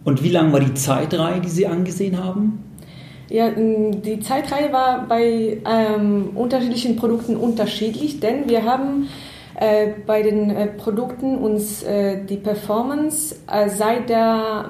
[0.05, 2.63] Und wie lang war die Zeitreihe, die Sie angesehen haben?
[3.31, 9.09] Ja, die Zeitreihe war bei ähm, unterschiedlichen Produkten unterschiedlich, denn wir haben
[9.55, 14.69] äh, bei den äh, Produkten uns äh, die Performance äh, seit der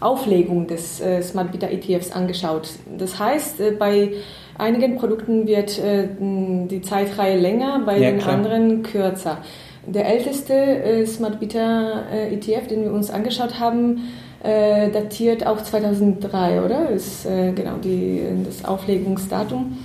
[0.00, 2.70] Auflegung des Smart Beta ETFs angeschaut.
[2.96, 4.12] Das heißt, bei
[4.58, 8.34] einigen Produkten wird äh, die Zeitreihe länger, bei ja, den klar.
[8.34, 9.38] anderen kürzer.
[9.86, 14.02] Der älteste äh, Smart Beta äh, ETF, den wir uns angeschaut haben,
[14.42, 16.90] äh, datiert auch 2003, oder?
[16.90, 19.78] Ist äh, genau die, das Auflegungsdatum.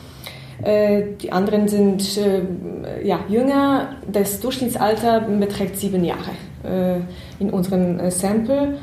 [0.62, 2.20] Äh, die anderen sind
[3.04, 3.96] ja, jünger.
[4.12, 6.32] Das Durchschnittsalter beträgt sieben Jahre
[7.40, 8.78] in unserem Sample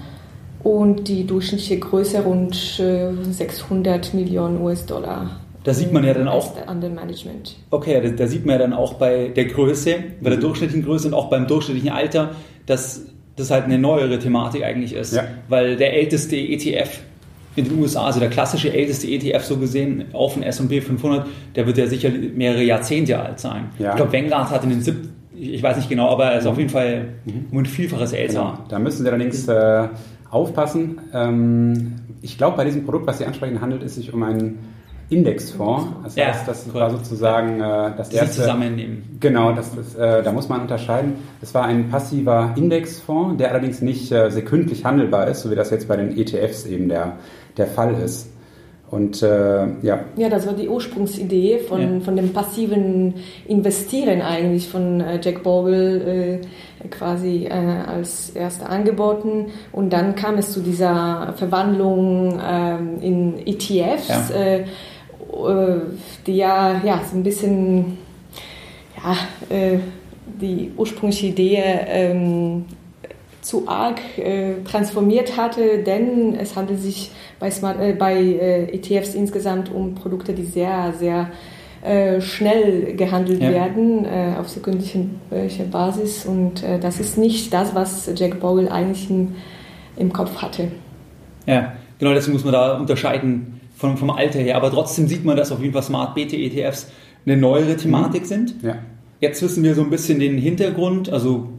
[0.63, 5.40] und die durchschnittliche Größe rund 600 Millionen US-Dollar.
[5.65, 6.55] Da sieht man ja dann auch.
[6.67, 7.57] Management.
[7.71, 10.43] Okay, da, da, sieht man ja dann auch bei der Größe, bei der mhm.
[10.43, 12.31] durchschnittlichen Größe und auch beim durchschnittlichen Alter,
[12.67, 13.03] dass
[13.37, 15.15] das halt eine neuere Thematik eigentlich ist.
[15.15, 15.25] Ja.
[15.49, 17.01] Weil der älteste ETF
[17.57, 21.67] in den USA, also der klassische älteste ETF so gesehen auf den S&P 500, der
[21.67, 23.71] wird ja sicher mehrere Jahrzehnte alt sein.
[23.79, 23.91] Ja.
[23.91, 25.11] Ich glaube, Vanguard hat in den
[25.43, 27.09] ich weiß nicht genau, aber er ist auf jeden Fall
[27.51, 28.57] um ein Vielfaches älter.
[28.57, 28.69] Genau.
[28.69, 29.89] Da müssen Sie allerdings äh,
[30.31, 31.01] aufpassen.
[31.15, 34.59] Ähm, ich glaube, bei diesem Produkt, was Sie ansprechen, handelt es sich um einen
[35.11, 35.87] Indexfonds.
[36.05, 36.75] Das Ja, heißt, das korrekt.
[36.81, 38.37] war sozusagen äh, das sie erste.
[38.43, 39.17] zusammennehmen.
[39.21, 41.15] Genau, das, das, äh, da muss man unterscheiden.
[41.43, 45.71] Es war ein passiver Indexfonds, der allerdings nicht äh, sekündlich handelbar ist, so wie das
[45.71, 47.15] jetzt bei den ETFs eben der,
[47.57, 48.31] der Fall ist.
[48.91, 52.01] Und äh, ja, Ja, das war die Ursprungsidee von, Ja.
[52.01, 53.15] von dem passiven
[53.47, 56.41] Investieren eigentlich von äh, Jack Bogle
[56.83, 59.47] äh, quasi äh, als erster angeboten.
[59.71, 64.25] Und dann kam es zu dieser Verwandlung ähm, in ETFs, Ja.
[65.33, 65.81] Äh,
[66.27, 67.99] die ja, ja so ein bisschen
[68.97, 69.17] ja,
[69.55, 69.79] äh,
[70.41, 72.65] die ursprüngliche Idee ähm,
[73.41, 79.15] zu arg äh, transformiert hatte, denn es handelt sich bei, Smart, äh, bei äh, ETFs
[79.15, 81.31] insgesamt um Produkte, die sehr, sehr
[81.83, 83.51] äh, schnell gehandelt Ja.
[83.51, 84.07] werden
[84.39, 89.35] auf sekündlicher Basis und das ist nicht das, was Jack Bogle eigentlich im,
[89.97, 90.69] im Kopf hatte.
[91.47, 94.57] Ja, genau, deswegen muss man da unterscheiden vom, vom Alter her.
[94.57, 96.91] Aber trotzdem sieht man, dass auf jeden Fall Smart Beta ETFs
[97.25, 98.55] eine neuere Thematik sind.
[98.63, 98.77] ja.
[99.21, 101.51] Jetzt wissen wir so ein bisschen den Hintergrund, also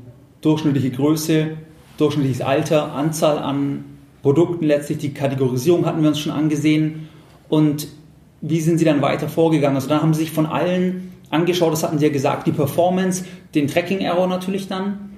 [0.42, 1.50] durchschnittliche Größe,
[1.98, 3.86] durchschnittliches Alter, Anzahl an
[4.24, 7.08] Produkten, letztlich die Kategorisierung hatten wir uns schon angesehen.
[7.50, 7.88] Und
[8.42, 9.76] wie sind Sie dann weiter vorgegangen?
[9.76, 13.26] Also dann haben Sie sich von allen angeschaut, das hatten Sie ja gesagt, die Performance,
[13.54, 15.12] den Tracking-Error natürlich dann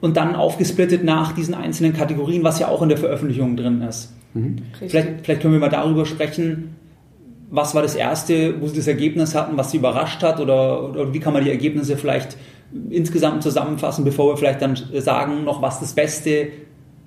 [0.00, 4.14] und dann aufgesplittet nach diesen einzelnen Kategorien, was ja auch in der Veröffentlichung drin ist.
[4.34, 4.90] Richtig.
[4.90, 6.76] Vielleicht, vielleicht können wir mal darüber sprechen,
[7.50, 11.14] was war das Erste, wo Sie das Ergebnis hatten, was Sie überrascht hat oder, oder
[11.14, 12.36] wie kann man die Ergebnisse vielleicht
[12.90, 16.48] insgesamt zusammenfassen, bevor wir vielleicht dann sagen noch, was das Beste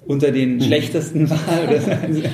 [0.05, 1.37] unter den schlechtesten war?
[1.67, 2.29] Oder?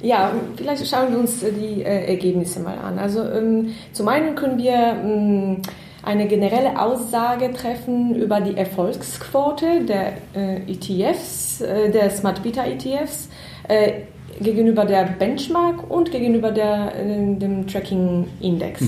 [0.00, 2.98] Ja, vielleicht schauen wir uns die äh, Ergebnisse mal an.
[2.98, 5.56] Also ähm, zum einen können wir ähm,
[6.02, 13.28] eine generelle Aussage treffen über die Erfolgsquote der äh, ETFs, äh, der Smart Beta ETFs
[13.68, 14.02] äh,
[14.40, 18.82] gegenüber der Benchmark und gegenüber der, äh, dem Tracking Index.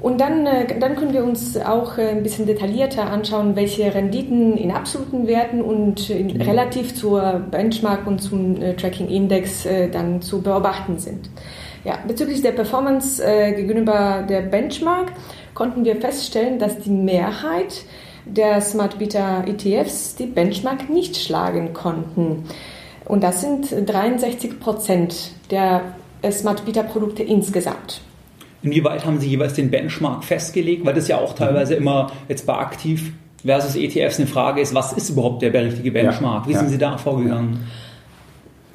[0.00, 4.56] Und dann, äh, dann können wir uns auch äh, ein bisschen detaillierter anschauen, welche Renditen
[4.56, 10.42] in absoluten Werten und in, relativ zur Benchmark und zum Tracking Index äh, dann zu
[10.42, 11.30] beobachten sind.
[11.84, 13.22] Ja, bezüglich der Performance
[13.54, 15.12] gegenüber der Benchmark
[15.54, 17.84] konnten wir feststellen, dass die Mehrheit
[18.24, 22.44] der Smart Beta ETFs die Benchmark nicht schlagen konnten.
[23.06, 25.82] Und das sind 63 Prozent der
[26.22, 28.00] äh, Smart Beta Produkte insgesamt.
[28.62, 30.84] Inwieweit haben Sie jeweils den Benchmark festgelegt?
[30.84, 33.12] Weil das ja auch teilweise immer jetzt bei aktiv
[33.44, 36.48] versus ETFs eine Frage ist, was ist überhaupt der richtige Benchmark?
[36.48, 37.66] Wie sind Sie da vorgegangen?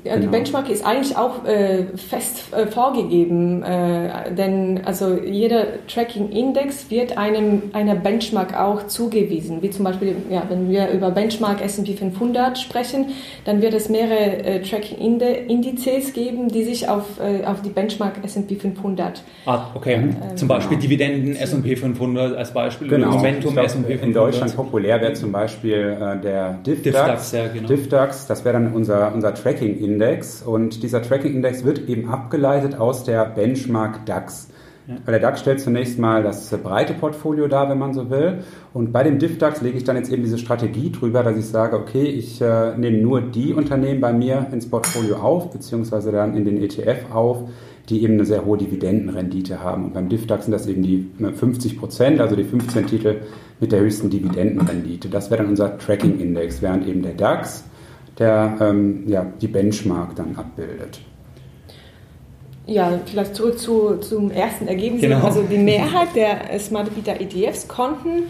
[0.04, 0.32] Ja, die Genau.
[0.32, 7.64] Benchmark ist eigentlich auch äh, fest äh, vorgegeben, äh, denn also jeder Tracking-Index wird einem
[7.74, 9.62] einer Benchmark auch zugewiesen.
[9.62, 13.08] Wie zum Beispiel, ja, wenn wir über Benchmark S&P 500 sprechen,
[13.46, 18.56] dann wird es mehrere äh, Tracking-Indizes geben, die sich auf, äh, auf die Benchmark S&P
[18.56, 20.00] 500 Ah, okay.
[20.36, 23.12] Zum Beispiel Dividenden S&P 500 als Beispiel Genau.
[23.12, 24.04] Momentum glaub, S&P 500.
[24.04, 26.84] in Deutschland populär wäre zum Beispiel äh, der DIFDAX.
[26.84, 27.68] DIFDAX, ja, genau.
[27.68, 29.91] DIFDAX, das wäre dann unser, unser Tracking-Index.
[30.46, 34.50] Und dieser Tracking-Index wird eben abgeleitet aus der Benchmark DAX.
[35.06, 38.40] Weil der DAX stellt zunächst mal das breite Portfolio dar, wenn man so will.
[38.74, 41.78] Und bei dem DIFDAX lege ich dann jetzt eben diese Strategie drüber, dass ich sage,
[41.78, 46.46] okay, ich äh, nehme nur die Unternehmen bei mir ins Portfolio auf, beziehungsweise dann in
[46.46, 47.50] den ETF auf,
[47.90, 49.86] die eben eine sehr hohe Dividendenrendite haben.
[49.86, 53.18] Und beim DIFDAX sind das eben die äh, 50 Prozent, also die 15 Titel
[53.60, 55.10] mit der höchsten Dividendenrendite.
[55.10, 57.66] Das wäre dann unser Tracking-Index, während eben der DAX,
[58.22, 61.00] der ähm, ja, die Benchmark dann abbildet.
[62.68, 65.02] Ja, vielleicht zurück zu, zum ersten Ergebnis.
[65.02, 65.26] Genau.
[65.26, 68.24] Also die Mehrheit der Smart Beta ETFs konnten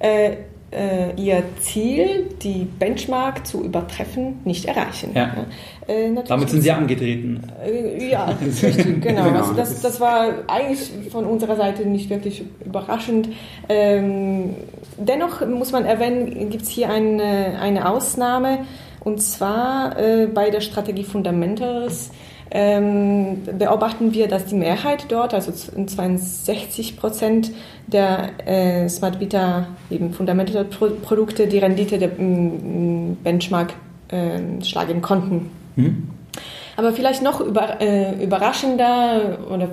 [0.00, 0.32] äh,
[0.72, 5.12] äh, ihr Ziel, die Benchmark zu übertreffen, nicht erreichen.
[5.14, 5.46] Ja.
[5.86, 7.42] Äh, Damit sind Sie angetreten.
[7.64, 8.26] Äh, Ja,
[8.62, 9.24] richtig, genau.
[9.24, 13.28] Genau, Also das das war eigentlich von unserer Seite nicht wirklich überraschend.
[13.68, 14.56] Ähm,
[14.96, 18.60] dennoch muss man erwähnen, gibt es hier eine, eine Ausnahme,
[19.04, 22.10] und zwar äh, bei der Strategie Fundamentals.
[22.54, 27.50] Ähm, beobachten wir, dass die Mehrheit dort, also 62 Prozent
[27.86, 33.72] der äh, Smart Beta eben Fundamental Pro Produkte, die Rendite der Benchmark
[34.10, 35.50] ähm, schlagen konnten.
[36.76, 39.70] Aber vielleicht noch über, äh, überraschender oder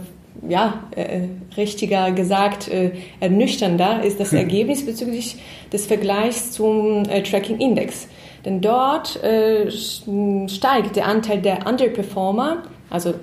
[0.47, 5.37] ja, äh, richtiger gesagt, äh, ernüchternder ist das Ergebnis bezüglich
[5.73, 8.07] des Vergleichs zum äh, Tracking Index.
[8.45, 13.13] Denn dort äh, steigt der Anteil der Underperformer, also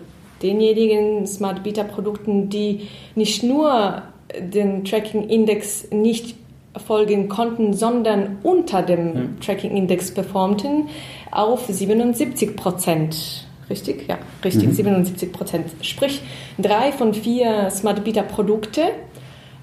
[0.43, 4.03] denjenigen Smart Beta Produkten, die nicht nur
[4.39, 6.37] den Tracking Index nicht
[6.79, 9.41] folgen konnten, sondern unter dem hm.
[9.41, 10.89] Tracking-Index performten,
[11.31, 13.47] auf 77 Prozent.
[13.69, 14.07] Richtig?
[14.07, 14.73] Ja, richtig, mhm.
[14.73, 15.67] 77 Prozent.
[15.81, 16.23] Sprich,
[16.59, 18.83] drei von vier Smart Beta Produkte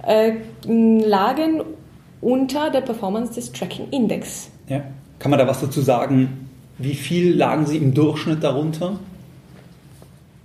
[0.06, 0.34] äh,
[0.66, 1.62] lagen
[2.20, 4.52] unter der Performance des Tracking Index.
[4.68, 4.84] Ja.
[5.24, 6.50] Kann man da was dazu sagen?
[6.78, 9.00] Wie viel lagen sie im Durchschnitt darunter?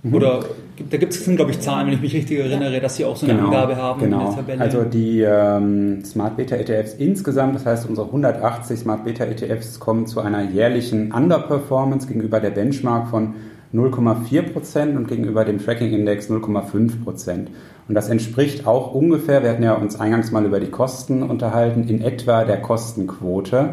[0.03, 0.13] Mhm.
[0.13, 0.45] Oder
[0.89, 3.25] da gibt es, glaube ich, Zahlen, wenn ich mich richtig erinnere, dass Sie auch so
[3.25, 4.19] eine genau, Angabe haben genau.
[4.19, 4.61] in der Tabelle.
[4.61, 10.07] Also die ähm, Smart Beta ETFs insgesamt, das heißt unsere 180 Smart Beta ETFs kommen
[10.07, 13.33] zu einer jährlichen Underperformance gegenüber der Benchmark von
[13.73, 17.51] 0,4 Prozent und gegenüber dem Tracking Index 0,5 Prozent.
[17.89, 21.89] Und das entspricht auch ungefähr, wir hatten ja uns eingangs mal über die Kosten unterhalten,
[21.89, 23.71] in etwa der Kostenquote,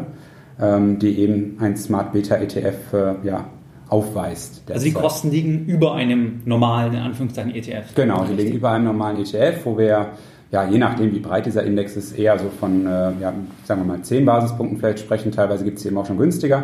[0.59, 3.45] die eben ein Smart Beta ETF äh, ja,
[3.89, 4.63] aufweist.
[4.71, 7.93] Also die Kosten liegen über einem normalen, in Anführungszeichen, ETF.
[7.93, 10.07] Genau, die liegen über einem normalen ETF, wo wir
[10.51, 13.33] ja, je nachdem, wie breit dieser Index ist, eher so von, äh, ja,
[13.65, 15.31] sagen wir mal, 10 Basispunkten vielleicht sprechen.
[15.31, 16.63] Teilweise gibt es eben auch schon günstiger.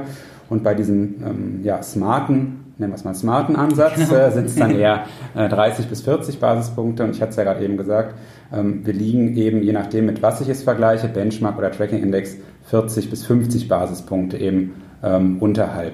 [0.49, 4.15] Und bei diesem ähm, ja, smarten nennen wir es mal smarten Ansatz, genau.
[4.15, 7.03] äh, sind es dann eher äh, 30 bis 40 Basispunkte.
[7.03, 8.15] Und ich hatte es ja gerade eben gesagt,
[8.51, 12.37] ähm, wir liegen eben, je nachdem, mit was ich es vergleiche, Benchmark oder Tracking Index,
[12.65, 14.73] 40 bis 50 Basispunkte eben
[15.03, 15.93] ähm, unterhalb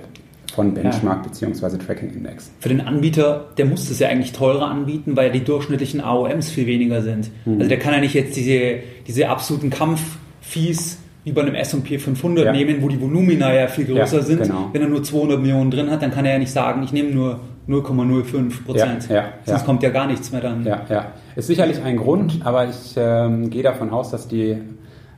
[0.54, 1.48] von Benchmark ja.
[1.48, 1.78] bzw.
[1.78, 2.52] Tracking Index.
[2.60, 6.50] Für den Anbieter, der muss es ja eigentlich teurer anbieten, weil ja die durchschnittlichen AOMs
[6.50, 7.30] viel weniger sind.
[7.46, 7.58] Mhm.
[7.58, 12.46] Also der kann ja nicht jetzt diese, diese absoluten Kampffees wie bei einem S&P 500
[12.46, 12.52] ja.
[12.52, 14.44] nehmen, wo die Volumina ja viel größer ja, sind.
[14.44, 14.70] Genau.
[14.72, 17.12] Wenn er nur 200 Millionen drin hat, dann kann er ja nicht sagen, ich nehme
[17.12, 19.10] nur 0,05 Prozent.
[19.10, 20.66] Ja, Sonst kommt ja gar nichts mehr dann.
[20.66, 21.12] Ja, ja.
[21.36, 24.58] Ist sicherlich ein Grund, aber ich ähm, gehe davon aus, dass die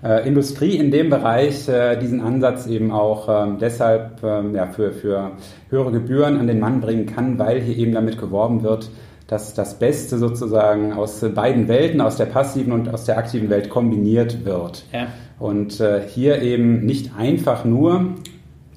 [0.03, 4.91] äh, Industrie in dem Bereich äh, diesen Ansatz eben auch ähm, deshalb ähm, ja, für,
[4.91, 5.31] für
[5.69, 8.89] höhere Gebühren an den Mann bringen kann, weil hier eben damit geworben wird,
[9.27, 13.69] dass das Beste sozusagen aus beiden Welten, aus der passiven und aus der aktiven Welt
[13.69, 14.83] kombiniert wird.
[14.91, 15.07] Ja.
[15.39, 18.15] Und äh, hier eben nicht einfach nur,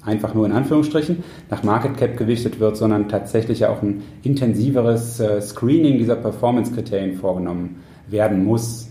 [0.03, 5.19] einfach nur in Anführungsstrichen, nach Market Cap gewichtet wird, sondern tatsächlich ja auch ein intensiveres
[5.19, 8.89] äh, Screening dieser Performance-Kriterien vorgenommen werden muss.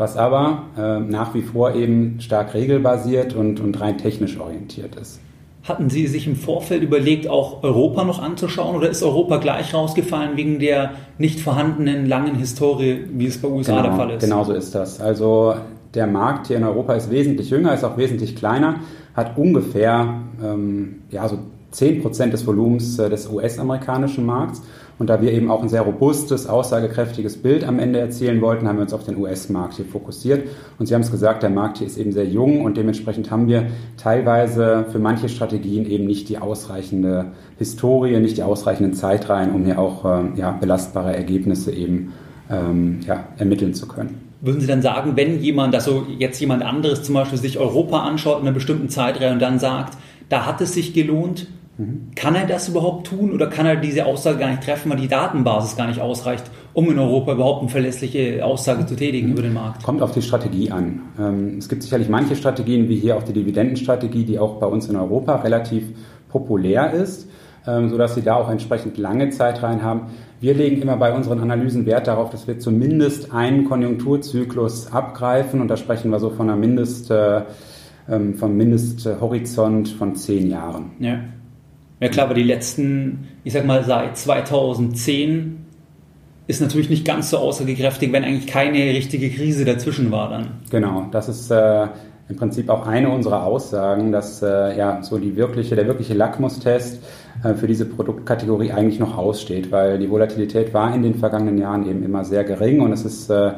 [0.00, 5.20] Was aber äh, nach wie vor eben stark regelbasiert und, und rein technisch orientiert ist.
[5.64, 10.38] Hatten Sie sich im Vorfeld überlegt, auch Europa noch anzuschauen oder ist Europa gleich rausgefallen
[10.38, 14.22] wegen der nicht vorhandenen langen Historie, wie es bei USA genau, der Fall ist?
[14.22, 15.02] Genau so ist das.
[15.02, 15.56] Also
[15.92, 18.76] der Markt hier in Europa ist wesentlich jünger, ist auch wesentlich kleiner,
[19.14, 21.40] hat ungefähr ähm, ja, so
[21.74, 24.62] 10% des Volumens äh, des US-amerikanischen Markts.
[25.00, 28.76] Und da wir eben auch ein sehr robustes, aussagekräftiges Bild am Ende erzielen wollten, haben
[28.76, 30.46] wir uns auf den US-Markt hier fokussiert.
[30.78, 33.48] Und Sie haben es gesagt, der Markt hier ist eben sehr jung und dementsprechend haben
[33.48, 39.64] wir teilweise für manche Strategien eben nicht die ausreichende Historie, nicht die ausreichenden Zeitreihen, um
[39.64, 42.12] hier auch ähm, ja, belastbare Ergebnisse eben
[42.50, 44.20] ähm, ja, ermitteln zu können.
[44.42, 48.40] Würden Sie dann sagen, wenn jemand, also jetzt jemand anderes zum Beispiel sich Europa anschaut
[48.40, 49.96] in einer bestimmten Zeitreihe und dann sagt,
[50.28, 51.46] da hat es sich gelohnt,
[52.14, 55.08] kann er das überhaupt tun oder kann er diese Aussage gar nicht treffen, weil die
[55.08, 59.32] Datenbasis gar nicht ausreicht, um in Europa überhaupt eine verlässliche Aussage zu tätigen mhm.
[59.32, 59.82] über den Markt?
[59.82, 61.00] Kommt auf die Strategie an.
[61.18, 64.88] Ähm, es gibt sicherlich manche Strategien, wie hier auch die Dividendenstrategie, die auch bei uns
[64.88, 65.84] in Europa relativ
[66.28, 67.28] populär ist,
[67.66, 70.10] ähm, sodass sie da auch entsprechend lange Zeitreihen haben.
[70.40, 75.68] Wir legen immer bei unseren Analysen Wert darauf, dass wir zumindest einen Konjunkturzyklus abgreifen und
[75.68, 77.42] da sprechen wir so von einer Mindest, äh,
[78.08, 80.92] ähm, vom Mindesthorizont von zehn Jahren.
[80.98, 81.20] Ja.
[82.00, 85.66] Ja klar, aber die letzten, ich sag mal, seit 2010
[86.46, 90.48] ist natürlich nicht ganz so aussagekräftig, wenn eigentlich keine richtige Krise dazwischen war dann.
[90.70, 91.86] Genau, das ist äh,
[92.28, 97.02] im Prinzip auch eine unserer Aussagen, dass äh, ja so die wirkliche, der wirkliche Lackmustest
[97.44, 101.88] äh, für diese Produktkategorie eigentlich noch aussteht, weil die Volatilität war in den vergangenen Jahren
[101.88, 103.52] eben immer sehr gering und es ist äh,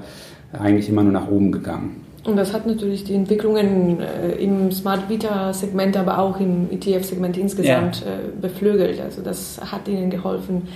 [0.52, 2.05] eigentlich immer nur nach oben gegangen.
[2.25, 8.01] Und das hat natürlich die Entwicklungen äh, im Smart Beta-Segment, aber auch im ETF-Segment insgesamt
[8.01, 8.13] ja.
[8.13, 9.01] äh, beflügelt.
[9.01, 10.69] Also das hat ihnen geholfen,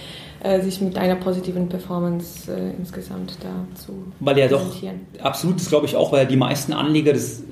[0.42, 4.66] äh, sich mit einer positiven Performance äh, insgesamt da zu Weil ja doch,
[5.22, 7.44] absolut, das glaube ich auch, weil die meisten Anleger das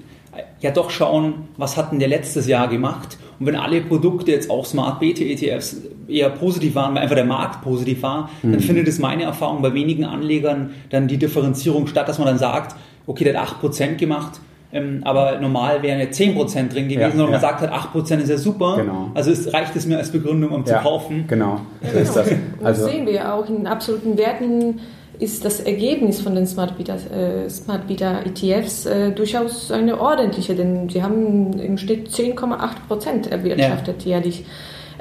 [0.60, 3.18] ja doch schauen, was hat denn der letztes Jahr gemacht?
[3.38, 5.76] Und wenn alle Produkte jetzt auch Smart Beta ETFs
[6.08, 8.52] eher positiv waren, weil einfach der Markt positiv war, mhm.
[8.52, 12.38] dann findet es meine Erfahrung bei wenigen Anlegern dann die Differenzierung statt, dass man dann
[12.38, 12.76] sagt,
[13.06, 14.40] okay, der hat 8% gemacht,
[14.72, 17.32] ähm, aber normal wären ja 10% drin gewesen, ja, sondern ja.
[17.32, 18.76] man sagt halt, 8% ist ja super.
[18.76, 19.10] Genau.
[19.14, 21.24] Also es reicht es mir als Begründung, um ja, zu kaufen.
[21.28, 21.60] Genau.
[21.92, 22.28] So ist das.
[22.62, 24.80] Also, das sehen wir ja auch in absoluten Werten
[25.18, 30.54] ist das Ergebnis von den Smart Beta, äh, Smart Beta ETFs äh, durchaus eine ordentliche,
[30.54, 34.44] denn sie haben im Schnitt 10,8 Prozent erwirtschaftet jährlich.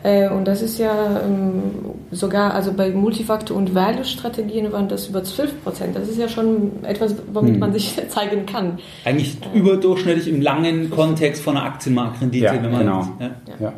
[0.03, 1.63] Äh, und das ist ja ähm,
[2.11, 5.95] sogar, also bei Multifaktor- und Value-Strategien waren das über 12 Prozent.
[5.95, 7.59] Das ist ja schon etwas, womit hm.
[7.59, 8.79] man sich zeigen kann.
[9.05, 9.57] Eigentlich äh.
[9.57, 12.45] überdurchschnittlich im langen Kontext von einer Aktienmarktrendite.
[12.45, 13.07] Ja, wenn man genau.
[13.19, 13.29] Ja.
[13.59, 13.73] ja.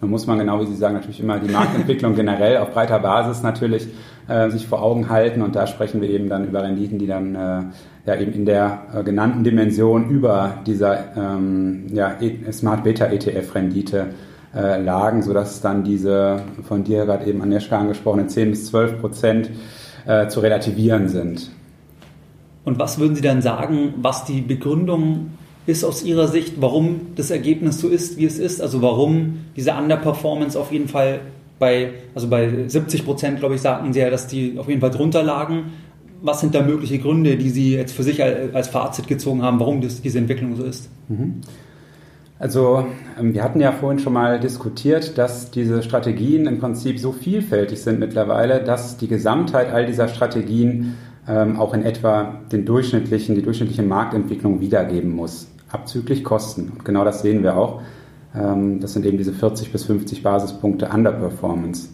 [0.00, 3.42] Dann muss man genau, wie Sie sagen, natürlich immer die Marktentwicklung generell auf breiter Basis
[3.42, 3.88] natürlich
[4.28, 5.42] äh, sich vor Augen halten.
[5.42, 7.62] Und da sprechen wir eben dann über Renditen, die dann äh,
[8.06, 13.54] ja eben in der äh, genannten Dimension über dieser ähm, ja, e, Smart Beta ETF
[13.54, 14.06] Rendite
[14.54, 19.50] äh, lagen, sodass dann diese von dir gerade eben Agnieszka angesprochenen 10 bis 12 Prozent
[20.06, 21.50] äh, zu relativieren sind.
[22.64, 25.30] Und was würden Sie dann sagen, was die Begründung
[25.66, 28.60] ist aus Ihrer Sicht, warum das Ergebnis so ist, wie es ist?
[28.60, 31.20] Also warum diese Underperformance auf jeden Fall
[31.58, 34.90] bei, also bei 70 Prozent, glaube ich, sagten Sie ja, dass die auf jeden Fall
[34.90, 35.72] drunter lagen.
[36.22, 39.80] Was sind da mögliche Gründe, die Sie jetzt für sich als Fazit gezogen haben, warum
[39.80, 40.88] das, diese Entwicklung so ist?
[41.08, 41.42] Mhm.
[42.38, 42.86] Also
[43.18, 47.80] ähm, wir hatten ja vorhin schon mal diskutiert, dass diese Strategien im Prinzip so vielfältig
[47.82, 53.42] sind mittlerweile, dass die Gesamtheit all dieser Strategien ähm, auch in etwa den durchschnittlichen, die
[53.42, 56.70] durchschnittliche Marktentwicklung wiedergeben muss, abzüglich Kosten.
[56.70, 57.82] Und genau das sehen wir auch.
[58.34, 61.90] Ähm, das sind eben diese 40 bis 50 Basispunkte Underperformance.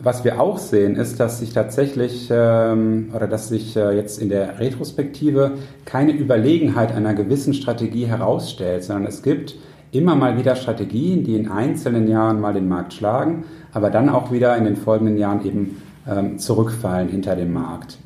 [0.00, 4.28] Was wir auch sehen, ist, dass sich tatsächlich ähm, oder dass sich äh, jetzt in
[4.28, 5.52] der Retrospektive
[5.86, 9.56] keine Überlegenheit einer gewissen Strategie herausstellt, sondern es gibt
[9.90, 14.30] immer mal wieder Strategien, die in einzelnen Jahren mal den Markt schlagen, aber dann auch
[14.30, 17.98] wieder in den folgenden Jahren eben ähm, zurückfallen hinter dem Markt.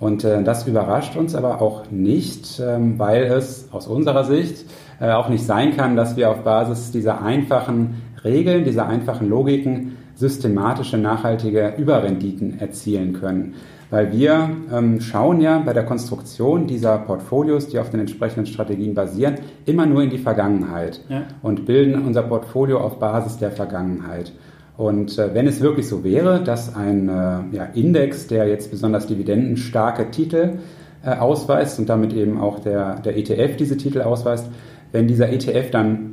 [0.00, 4.64] Und äh, das überrascht uns aber auch nicht, ähm, weil es aus unserer Sicht
[5.00, 9.96] äh, auch nicht sein kann, dass wir auf Basis dieser einfachen Regeln, dieser einfachen Logiken
[10.18, 13.54] systematische, nachhaltige Überrenditen erzielen können.
[13.90, 18.94] Weil wir ähm, schauen ja bei der Konstruktion dieser Portfolios, die auf den entsprechenden Strategien
[18.94, 21.22] basieren, immer nur in die Vergangenheit ja.
[21.40, 24.32] und bilden unser Portfolio auf Basis der Vergangenheit.
[24.76, 29.06] Und äh, wenn es wirklich so wäre, dass ein äh, ja, Index, der jetzt besonders
[29.06, 30.58] dividendenstarke Titel
[31.04, 34.48] äh, ausweist und damit eben auch der, der ETF diese Titel ausweist,
[34.92, 36.07] wenn dieser ETF dann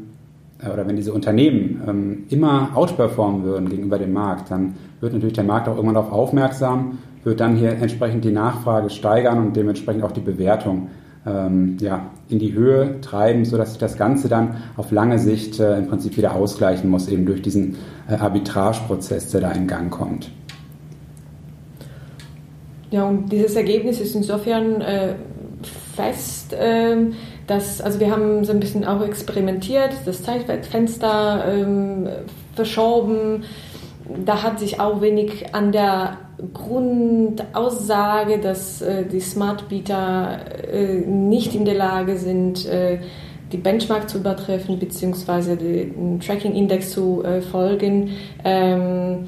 [0.74, 5.44] oder wenn diese Unternehmen ähm, immer outperformen würden gegenüber dem Markt, dann wird natürlich der
[5.44, 10.12] Markt auch irgendwann darauf aufmerksam, wird dann hier entsprechend die Nachfrage steigern und dementsprechend auch
[10.12, 10.90] die Bewertung
[11.26, 15.78] ähm, ja, in die Höhe treiben, sodass sich das Ganze dann auf lange Sicht äh,
[15.78, 20.30] im Prinzip wieder ausgleichen muss, eben durch diesen äh, Arbitrageprozess, der da in Gang kommt.
[22.92, 25.16] Ja, und dieses Ergebnis ist insofern äh,
[25.96, 27.14] fest, ähm,
[27.48, 32.08] dass, also wir haben so ein bisschen auch experimentiert, das Zeitfenster ähm,
[32.56, 33.44] verschoben.
[34.26, 36.18] Da hat sich auch wenig an der
[36.54, 40.40] Grundaussage, dass äh, die Smart Bieter
[40.72, 43.00] äh, nicht in der Lage sind, äh,
[43.52, 48.12] die Benchmark zu übertreffen, beziehungsweise den Tracking-Index zu äh, folgen.
[48.44, 49.26] Ähm,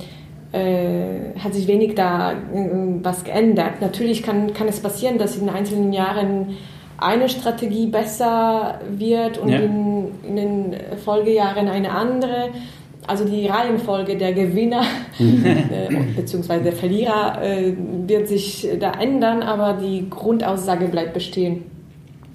[0.52, 2.36] äh, hat sich wenig da äh,
[3.04, 3.82] was geändert.
[3.82, 6.58] Natürlich kann, kann es passieren, dass in einzelnen Jahren
[6.98, 9.60] eine Strategie besser wird und ja.
[9.60, 12.50] in, in, den Folgejahren eine andere.
[13.06, 14.82] Also die Reihenfolge der Gewinner
[15.20, 16.60] äh, bzw.
[16.60, 17.74] der Verlierer äh,
[18.08, 21.64] wird sich da ändern, aber die Grundaussage bleibt bestehen.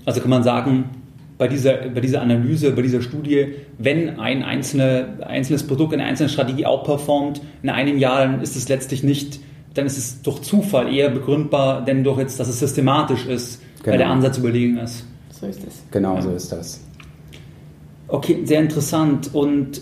[0.06, 0.84] Also kann man sagen,
[1.42, 3.48] bei dieser, bei dieser Analyse, bei dieser Studie,
[3.78, 8.68] wenn ein einzelne, einzelnes Produkt, eine einzelne Strategie outperformt in einem Jahr, dann ist es
[8.68, 9.40] letztlich nicht,
[9.74, 13.93] dann ist es durch Zufall eher begründbar, denn durch jetzt, dass es systematisch ist, genau.
[13.93, 14.16] weil der genau.
[14.16, 15.05] Ansatz überlegen ist.
[15.30, 15.83] So ist es.
[15.91, 16.22] Genau, ja.
[16.22, 16.80] so ist das.
[18.09, 19.30] Okay, sehr interessant.
[19.33, 19.80] Und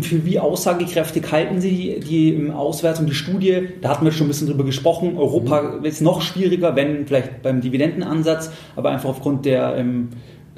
[0.00, 3.68] für wie aussagekräftig halten Sie die, die Auswertung, die Studie?
[3.82, 5.16] Da hatten wir schon ein bisschen drüber gesprochen.
[5.18, 5.84] Europa mhm.
[5.84, 10.08] ist noch schwieriger, wenn vielleicht beim Dividendenansatz, aber einfach aufgrund der ähm,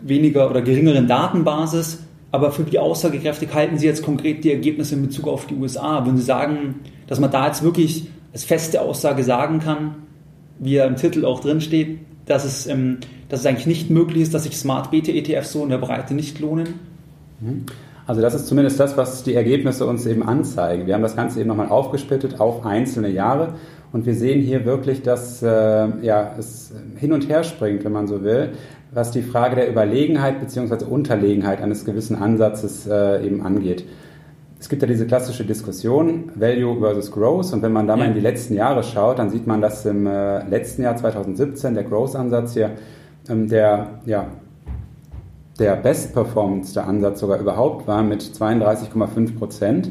[0.00, 2.04] weniger oder geringeren Datenbasis.
[2.30, 6.04] Aber für wie aussagekräftig halten Sie jetzt konkret die Ergebnisse in Bezug auf die USA?
[6.04, 9.96] Würden Sie sagen, dass man da jetzt wirklich als feste Aussage sagen kann,
[10.58, 12.98] wie ja im Titel auch drin steht, dass es, ähm,
[13.28, 16.14] dass es eigentlich nicht möglich ist, dass sich Smart Beta ETFs so in der Breite
[16.14, 16.80] nicht lohnen?
[17.40, 17.64] Mhm.
[18.06, 20.86] Also das ist zumindest das, was die Ergebnisse uns eben anzeigen.
[20.86, 23.54] Wir haben das Ganze eben nochmal aufgesplittet auf einzelne Jahre
[23.92, 25.48] und wir sehen hier wirklich, dass äh,
[26.02, 28.52] ja, es hin und her springt, wenn man so will
[28.94, 30.84] was die Frage der Überlegenheit bzw.
[30.84, 33.84] Unterlegenheit eines gewissen Ansatzes äh, eben angeht.
[34.58, 38.14] Es gibt ja diese klassische Diskussion Value versus Growth und wenn man da mal in
[38.14, 42.54] die letzten Jahre schaut, dann sieht man, dass im äh, letzten Jahr 2017 der Growth-Ansatz
[42.54, 42.70] hier
[43.28, 44.26] ähm, der, ja,
[45.58, 49.90] der bestperformendste Ansatz sogar überhaupt war mit 32,5 Prozent.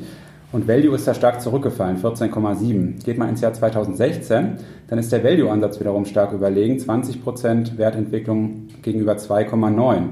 [0.52, 3.04] Und Value ist da stark zurückgefallen, 14,7.
[3.04, 4.58] Geht man ins Jahr 2016,
[4.88, 10.10] dann ist der Value-Ansatz wiederum stark überlegen, 20% Wertentwicklung gegenüber 2,9.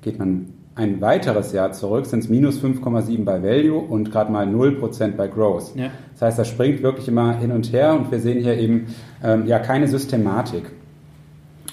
[0.00, 4.46] Geht man ein weiteres Jahr zurück sind es minus 5,7 bei Value und gerade mal
[4.46, 5.74] 0% bei Growth.
[5.74, 5.90] Ja.
[6.12, 8.86] Das heißt, das springt wirklich immer hin und her und wir sehen hier eben
[9.22, 10.70] ähm, ja keine Systematik.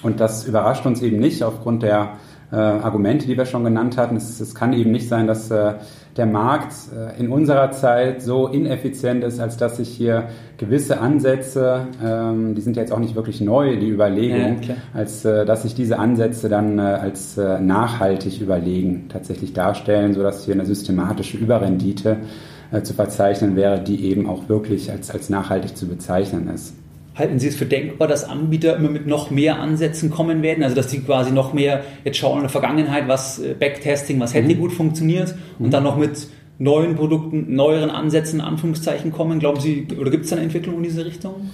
[0.02, 2.14] Und das überrascht uns eben nicht aufgrund der
[2.50, 4.16] äh, Argumente, die wir schon genannt hatten.
[4.16, 5.74] Es, es kann eben nicht sein, dass äh,
[6.16, 11.88] der Markt äh, in unserer Zeit so ineffizient ist, als dass sich hier gewisse Ansätze,
[12.02, 15.62] ähm, die sind ja jetzt auch nicht wirklich neu, die Überlegung, ja, als äh, dass
[15.62, 22.18] sich diese Ansätze dann äh, als nachhaltig überlegen tatsächlich darstellen, sodass hier eine systematische Überrendite
[22.82, 26.74] zu verzeichnen wäre, die eben auch wirklich als, als nachhaltig zu bezeichnen ist.
[27.16, 30.62] Halten Sie es für denkbar, dass Anbieter immer mit noch mehr Ansätzen kommen werden?
[30.62, 34.34] Also dass sie quasi noch mehr jetzt schauen in der Vergangenheit, was äh, Backtesting, was
[34.34, 34.58] hätte mhm.
[34.58, 35.70] gut funktioniert und mhm.
[35.70, 39.38] dann noch mit neuen Produkten, neueren Ansätzen, Anführungszeichen kommen?
[39.38, 41.50] Glauben Sie, oder gibt es eine Entwicklung in diese Richtung?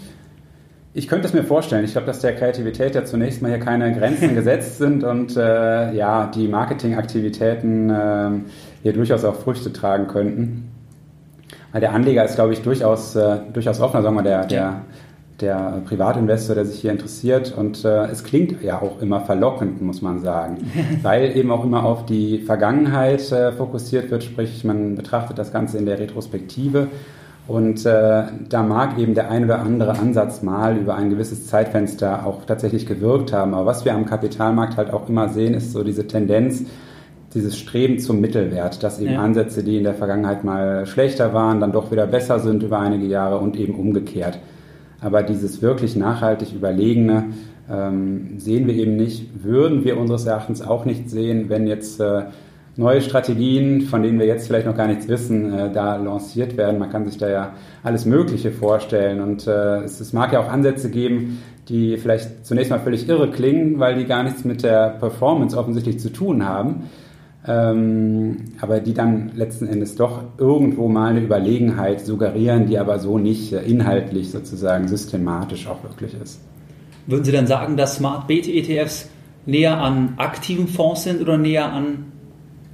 [0.95, 1.85] Ich könnte es mir vorstellen.
[1.85, 5.95] Ich glaube, dass der Kreativität ja zunächst mal hier keine Grenzen gesetzt sind und äh,
[5.95, 8.31] ja, die Marketingaktivitäten äh,
[8.83, 10.73] hier durchaus auch Früchte tragen könnten.
[11.71, 14.83] Weil der Anleger ist, glaube ich, durchaus, äh, durchaus offener, sagen wir, der, der
[15.43, 17.53] der Privatinvestor, der sich hier interessiert.
[17.57, 20.59] Und äh, es klingt ja auch immer verlockend, muss man sagen,
[21.03, 25.76] weil eben auch immer auf die Vergangenheit äh, fokussiert wird, sprich man betrachtet das Ganze
[25.78, 26.88] in der Retrospektive.
[27.49, 32.24] Und äh, da mag eben der ein oder andere Ansatz mal über ein gewisses Zeitfenster
[32.24, 33.55] auch tatsächlich gewirkt haben.
[33.55, 36.64] Aber was wir am Kapitalmarkt halt auch immer sehen, ist so diese Tendenz,
[37.34, 39.22] dieses Streben zum Mittelwert, dass eben ja.
[39.22, 43.07] Ansätze, die in der Vergangenheit mal schlechter waren, dann doch wieder besser sind über einige
[43.07, 44.38] Jahre und eben umgekehrt.
[45.03, 47.25] Aber dieses wirklich nachhaltig Überlegene
[47.71, 52.27] ähm, sehen wir eben nicht, würden wir unseres Erachtens auch nicht sehen, wenn jetzt äh,
[52.77, 56.79] neue Strategien, von denen wir jetzt vielleicht noch gar nichts wissen, äh, da lanciert werden.
[56.79, 60.49] Man kann sich da ja alles Mögliche vorstellen und äh, es, es mag ja auch
[60.49, 64.91] Ansätze geben, die vielleicht zunächst mal völlig irre klingen, weil die gar nichts mit der
[64.91, 66.85] Performance offensichtlich zu tun haben
[67.47, 73.18] ähm, aber die dann letzten Endes doch irgendwo mal eine Überlegenheit suggerieren, die aber so
[73.18, 76.40] nicht äh, inhaltlich sozusagen systematisch auch wirklich ist.
[77.07, 79.09] Würden Sie dann sagen, dass Smart Beta ETFs
[79.45, 82.12] näher an aktiven Fonds sind oder näher an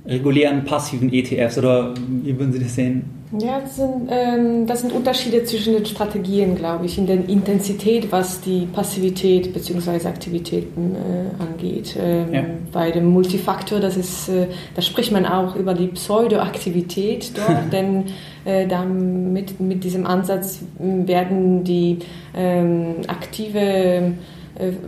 [0.05, 3.18] regulären passiven ETFs oder wie würden Sie das sehen?
[3.33, 8.11] Ja, das sind, ähm, das sind Unterschiede zwischen den Strategien, glaube ich, in der Intensität,
[8.11, 10.09] was die Passivität bzw.
[10.09, 11.95] Aktivitäten äh, angeht.
[12.01, 12.43] Ähm, ja.
[12.73, 18.05] Bei dem Multifaktor, das ist, äh, da spricht man auch über die Pseudoaktivität dort, denn
[18.47, 21.99] äh, damit, mit diesem Ansatz werden die
[22.35, 24.13] ähm, aktive äh,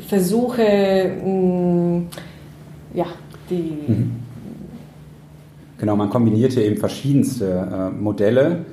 [0.08, 2.02] Versuche, mh,
[2.94, 3.06] ja,
[3.50, 4.19] die mhm
[5.80, 8.66] Genau, man kombiniert hier eben verschiedenste äh, Modelle,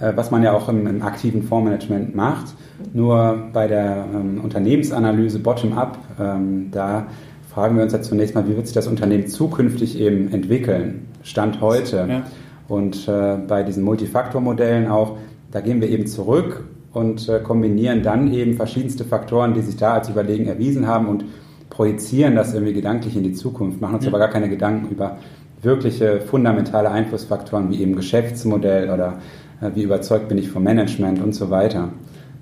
[0.00, 2.54] äh, was man ja auch im, im, aktiven Fondsmanagement macht.
[2.92, 7.08] Nur bei der ähm, Unternehmensanalyse bottom-up, ähm, da
[7.52, 11.60] fragen wir uns ja zunächst mal, wie wird sich das Unternehmen zukünftig eben entwickeln, Stand
[11.60, 12.06] heute.
[12.08, 12.22] Ja.
[12.68, 15.18] Und äh, bei diesen Multifaktor-Modellen auch,
[15.50, 19.94] da gehen wir eben zurück und äh, kombinieren dann eben verschiedenste Faktoren, die sich da
[19.94, 21.24] als überlegen erwiesen haben und
[21.70, 24.10] projizieren das irgendwie gedanklich in die Zukunft, machen uns ja.
[24.10, 25.18] aber gar keine Gedanken über
[25.62, 29.20] wirkliche fundamentale Einflussfaktoren wie eben Geschäftsmodell oder
[29.60, 31.90] äh, wie überzeugt bin ich vom Management und so weiter.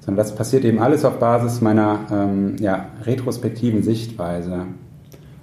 [0.00, 4.64] Sondern das passiert eben alles auf Basis meiner ähm, ja, retrospektiven Sichtweise.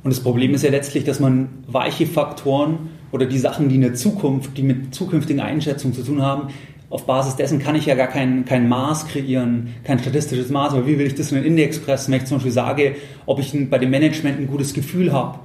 [0.04, 3.82] Und das Problem ist ja letztlich, dass man weiche Faktoren oder die Sachen, die in
[3.82, 6.50] der Zukunft, die mit zukünftigen Einschätzungen zu tun haben,
[6.90, 10.74] auf Basis dessen kann ich ja gar kein, kein Maß kreieren, kein statistisches Maß.
[10.74, 13.40] Aber wie will ich das in den Index pressen, wenn ich zum Beispiel sage, ob
[13.40, 15.40] ich bei dem Management ein gutes Gefühl habe?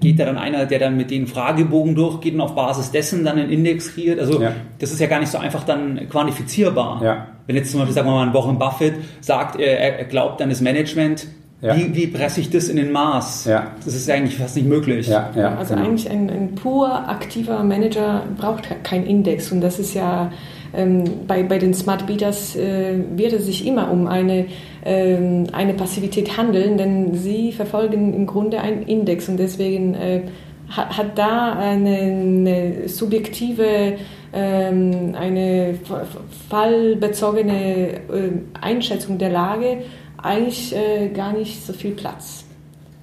[0.00, 3.38] Geht da dann einer, der dann mit den Fragebogen durchgeht und auf Basis dessen dann
[3.38, 4.20] einen Index kreiert.
[4.20, 4.52] Also ja.
[4.78, 7.02] das ist ja gar nicht so einfach dann quantifizierbar.
[7.02, 7.26] Ja.
[7.46, 10.60] Wenn jetzt zum Beispiel, sagen wir mal, ein Warren Buffett sagt, er, glaubt an das
[10.60, 11.26] Management,
[11.60, 11.76] ja.
[11.76, 13.46] Wie, wie presse ich das in den Maß?
[13.46, 13.72] Ja.
[13.84, 15.08] Das ist eigentlich fast nicht möglich.
[15.08, 15.88] Ja, ja, also genau.
[15.88, 20.30] eigentlich ein, ein pur aktiver Manager braucht keinen Index und das ist ja
[20.72, 24.46] ähm, bei, bei den Smart Beaters äh, wird es sich immer um eine,
[25.52, 30.22] eine Passivität handeln, denn sie verfolgen im Grunde einen Index und deswegen äh,
[30.70, 33.96] hat, hat da eine, eine subjektive,
[34.32, 35.74] ähm, eine
[36.48, 38.00] fallbezogene äh,
[38.60, 39.78] Einschätzung der Lage
[40.22, 42.44] eigentlich äh, gar nicht so viel Platz.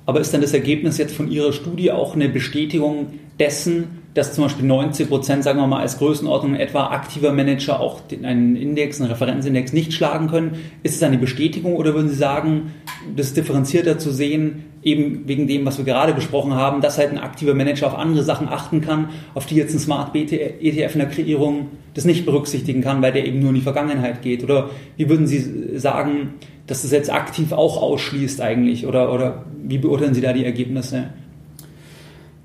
[0.05, 3.07] Aber ist dann das Ergebnis jetzt von Ihrer Studie auch eine Bestätigung
[3.39, 8.01] dessen, dass zum Beispiel 90 Prozent, sagen wir mal, als Größenordnung etwa aktiver Manager auch
[8.23, 10.55] einen Index, einen Referenzindex nicht schlagen können.
[10.83, 12.73] Ist es eine Bestätigung oder würden Sie sagen,
[13.13, 17.17] das differenzierter zu sehen, eben wegen dem, was wir gerade besprochen haben, dass halt ein
[17.17, 21.09] aktiver Manager auf andere Sachen achten kann, auf die jetzt ein Smart ETF in der
[21.09, 24.45] Kreierung das nicht berücksichtigen kann, weil der eben nur in die Vergangenheit geht?
[24.45, 26.35] Oder wie würden Sie sagen,
[26.67, 28.87] dass das jetzt aktiv auch ausschließt eigentlich?
[28.87, 31.09] Oder, oder wie beurteilen Sie da die Ergebnisse?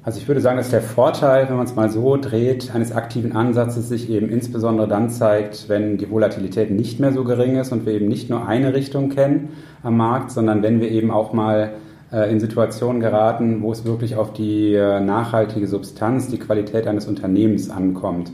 [0.03, 3.37] Also ich würde sagen, dass der Vorteil, wenn man es mal so dreht, eines aktiven
[3.37, 7.85] Ansatzes sich eben insbesondere dann zeigt, wenn die Volatilität nicht mehr so gering ist und
[7.85, 9.51] wir eben nicht nur eine Richtung kennen
[9.83, 11.73] am Markt, sondern wenn wir eben auch mal
[12.13, 17.07] äh, in Situationen geraten, wo es wirklich auf die äh, nachhaltige Substanz, die Qualität eines
[17.07, 18.33] Unternehmens ankommt.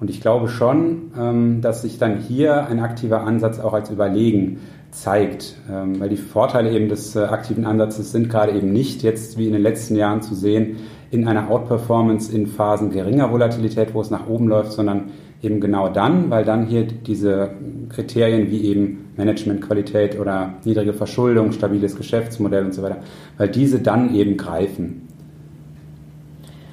[0.00, 4.60] Und ich glaube schon, ähm, dass sich dann hier ein aktiver Ansatz auch als Überlegen
[4.90, 9.38] zeigt, ähm, weil die Vorteile eben des äh, aktiven Ansatzes sind gerade eben nicht jetzt
[9.38, 10.76] wie in den letzten Jahren zu sehen,
[11.10, 15.10] in einer Outperformance in Phasen geringer Volatilität, wo es nach oben läuft, sondern
[15.42, 17.50] eben genau dann, weil dann hier diese
[17.88, 22.98] Kriterien wie eben Managementqualität oder niedrige Verschuldung, stabiles Geschäftsmodell und so weiter,
[23.36, 25.08] weil diese dann eben greifen.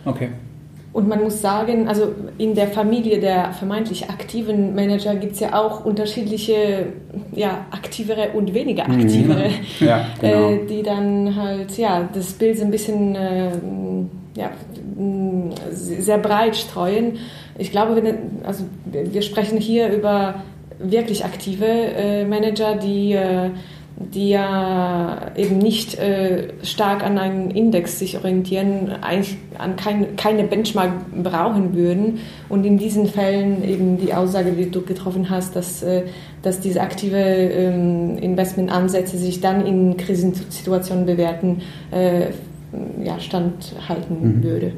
[0.06, 0.30] Okay.
[0.94, 5.54] Und man muss sagen, also in der Familie der vermeintlich aktiven Manager gibt es ja
[5.54, 6.86] auch unterschiedliche,
[7.34, 9.02] ja, aktivere und weniger mhm.
[9.02, 9.50] aktivere,
[9.82, 10.52] ja, genau.
[10.52, 13.52] äh, die dann halt, ja, das Bild so ein bisschen, äh,
[14.36, 14.52] ja,
[15.72, 17.18] sehr breit streuen.
[17.58, 20.44] Ich glaube, wir, also wir sprechen hier über
[20.78, 23.52] wirklich aktive äh, Manager, die äh,
[23.98, 30.44] die ja eben nicht äh, stark an einen Index sich orientieren, eigentlich an kein, keine
[30.44, 30.92] Benchmark
[31.24, 32.20] brauchen würden.
[32.50, 36.04] Und in diesen Fällen eben die Aussage, die du getroffen hast, dass, äh,
[36.42, 41.62] dass diese aktive ähm, Investmentansätze sich dann in Krisensituationen bewerten,
[41.92, 42.28] äh,
[43.04, 44.44] ja, standhalten mhm.
[44.44, 44.74] würde.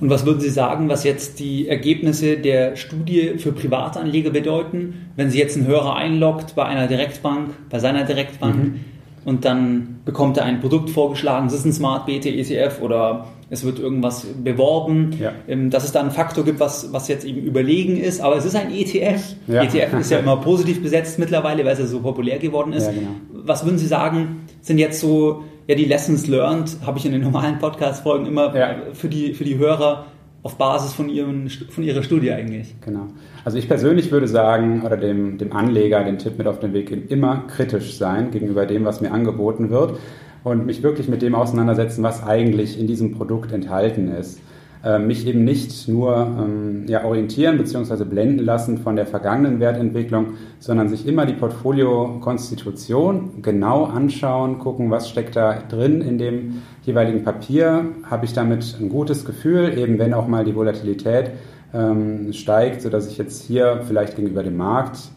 [0.00, 5.30] Und was würden Sie sagen, was jetzt die Ergebnisse der Studie für Privatanleger bedeuten, wenn
[5.30, 8.80] Sie jetzt einen Hörer einloggt bei einer Direktbank, bei seiner Direktbank mhm.
[9.24, 13.64] und dann bekommt er ein Produkt vorgeschlagen, es ist ein Smart BT ETF oder es
[13.64, 15.32] wird irgendwas beworben, ja.
[15.48, 18.44] Ähm, dass es da einen Faktor gibt, was, was jetzt eben überlegen ist, aber es
[18.44, 19.22] ist ein ETF.
[19.46, 19.62] Ja.
[19.62, 22.86] ETF ist ja immer positiv besetzt mittlerweile, weil es so populär geworden ist.
[22.86, 23.10] Ja, genau.
[23.32, 27.20] Was würden Sie sagen, sind jetzt so ja, die Lessons learned habe ich in den
[27.20, 28.76] normalen Podcast-Folgen immer ja.
[28.94, 30.06] für, die, für die Hörer
[30.42, 32.74] auf Basis von, ihren, von ihrer Studie eigentlich.
[32.80, 33.08] Genau.
[33.44, 36.88] Also ich persönlich würde sagen, oder dem, dem Anleger den Tipp mit auf den Weg
[36.88, 39.98] geben, immer kritisch sein gegenüber dem, was mir angeboten wird
[40.42, 44.40] und mich wirklich mit dem auseinandersetzen, was eigentlich in diesem Produkt enthalten ist.
[44.84, 48.04] Äh, mich eben nicht nur ähm, ja, orientieren bzw.
[48.04, 55.08] blenden lassen von der vergangenen Wertentwicklung, sondern sich immer die Portfoliokonstitution genau anschauen, gucken, was
[55.08, 57.86] steckt da drin in dem jeweiligen Papier.
[58.04, 61.32] Habe ich damit ein gutes Gefühl, eben wenn auch mal die Volatilität
[61.74, 65.10] ähm, steigt, sodass ich jetzt hier vielleicht gegenüber dem Markt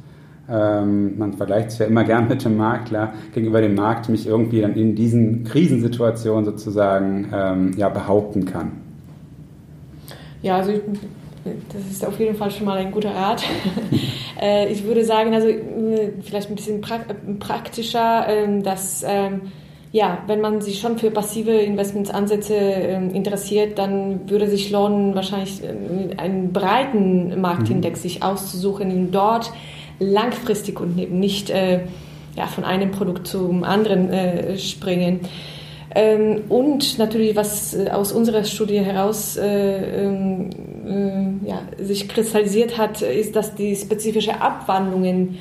[0.49, 4.59] ähm, man vergleicht sich ja immer gern mit dem Makler, gegenüber dem Markt mich irgendwie
[4.59, 8.90] dann in diesen Krisensituationen sozusagen ähm, ja, behaupten kann.
[10.41, 10.73] Ja, also
[11.43, 13.43] das ist auf jeden Fall schon mal ein guter Rat.
[14.39, 19.51] Äh, ich würde sagen, also äh, vielleicht ein bisschen praktischer, ähm, dass ähm,
[19.91, 25.61] ja, wenn man sich schon für passive Investmentsansätze ähm, interessiert, dann würde sich lohnen, wahrscheinlich
[26.17, 28.01] einen breiten Marktindex mhm.
[28.01, 29.51] sich auszusuchen und dort
[29.99, 31.81] langfristig und eben nicht äh,
[32.35, 35.19] ja, von einem Produkt zum anderen springen.
[35.93, 40.49] Ähm, und natürlich, was äh, aus unserer Studie heraus äh, ähm,
[40.87, 45.37] äh, ja, sich kristallisiert hat, ist, dass die spezifische Abwandlungen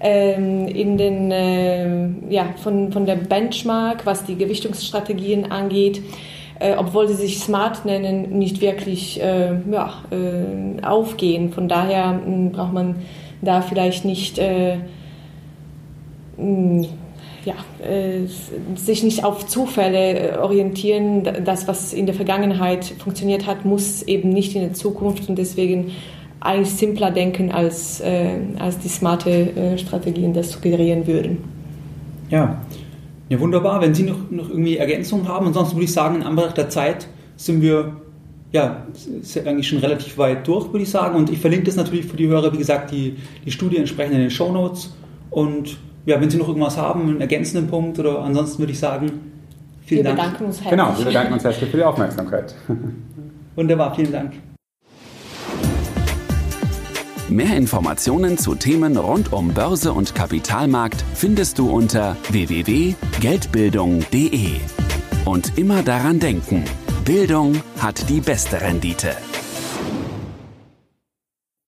[0.00, 6.02] ähm, in den, äh, ja, von, von der Benchmark, was die Gewichtungsstrategien angeht,
[6.58, 10.02] äh, obwohl sie sich smart nennen, nicht wirklich äh, ja,
[10.82, 11.50] aufgehen.
[11.50, 12.20] Von daher
[12.52, 12.96] braucht man
[13.40, 14.38] da vielleicht nicht
[17.44, 17.54] ja,
[17.86, 18.26] äh,
[18.76, 21.28] sich nicht auf Zufälle äh, orientieren.
[21.44, 25.92] Das, was in der Vergangenheit funktioniert hat, muss eben nicht in der Zukunft und deswegen
[26.40, 31.38] eigentlich simpler denken, als, äh, als die smarte Strategien das suggerieren würden.
[32.30, 32.62] Ja.
[33.28, 33.80] ja, wunderbar.
[33.80, 37.08] Wenn Sie noch, noch irgendwie Ergänzungen haben, ansonsten würde ich sagen, in Anbetracht der Zeit
[37.36, 37.96] sind wir
[38.52, 38.86] ja,
[39.20, 41.16] ist eigentlich schon relativ weit durch, würde ich sagen.
[41.16, 44.20] Und ich verlinke das natürlich für die Hörer, wie gesagt, die, die Studie entsprechend in
[44.20, 44.94] den Show Notes.
[45.30, 45.76] Und
[46.06, 49.32] ja, wenn Sie noch irgendwas haben, einen ergänzenden Punkt oder ansonsten würde ich sagen,
[49.84, 50.18] vielen wir Dank.
[50.18, 50.70] Bedanken uns herzlich.
[50.70, 52.54] Genau, wir bedanken uns herzlich für die Aufmerksamkeit.
[53.56, 54.32] Wunderbar, vielen Dank.
[57.30, 64.50] Mehr Informationen zu Themen rund um Börse und Kapitalmarkt findest du unter www.geldbildung.de.
[65.24, 66.64] Und immer daran denken,
[67.04, 69.12] Bildung hat die beste Rendite.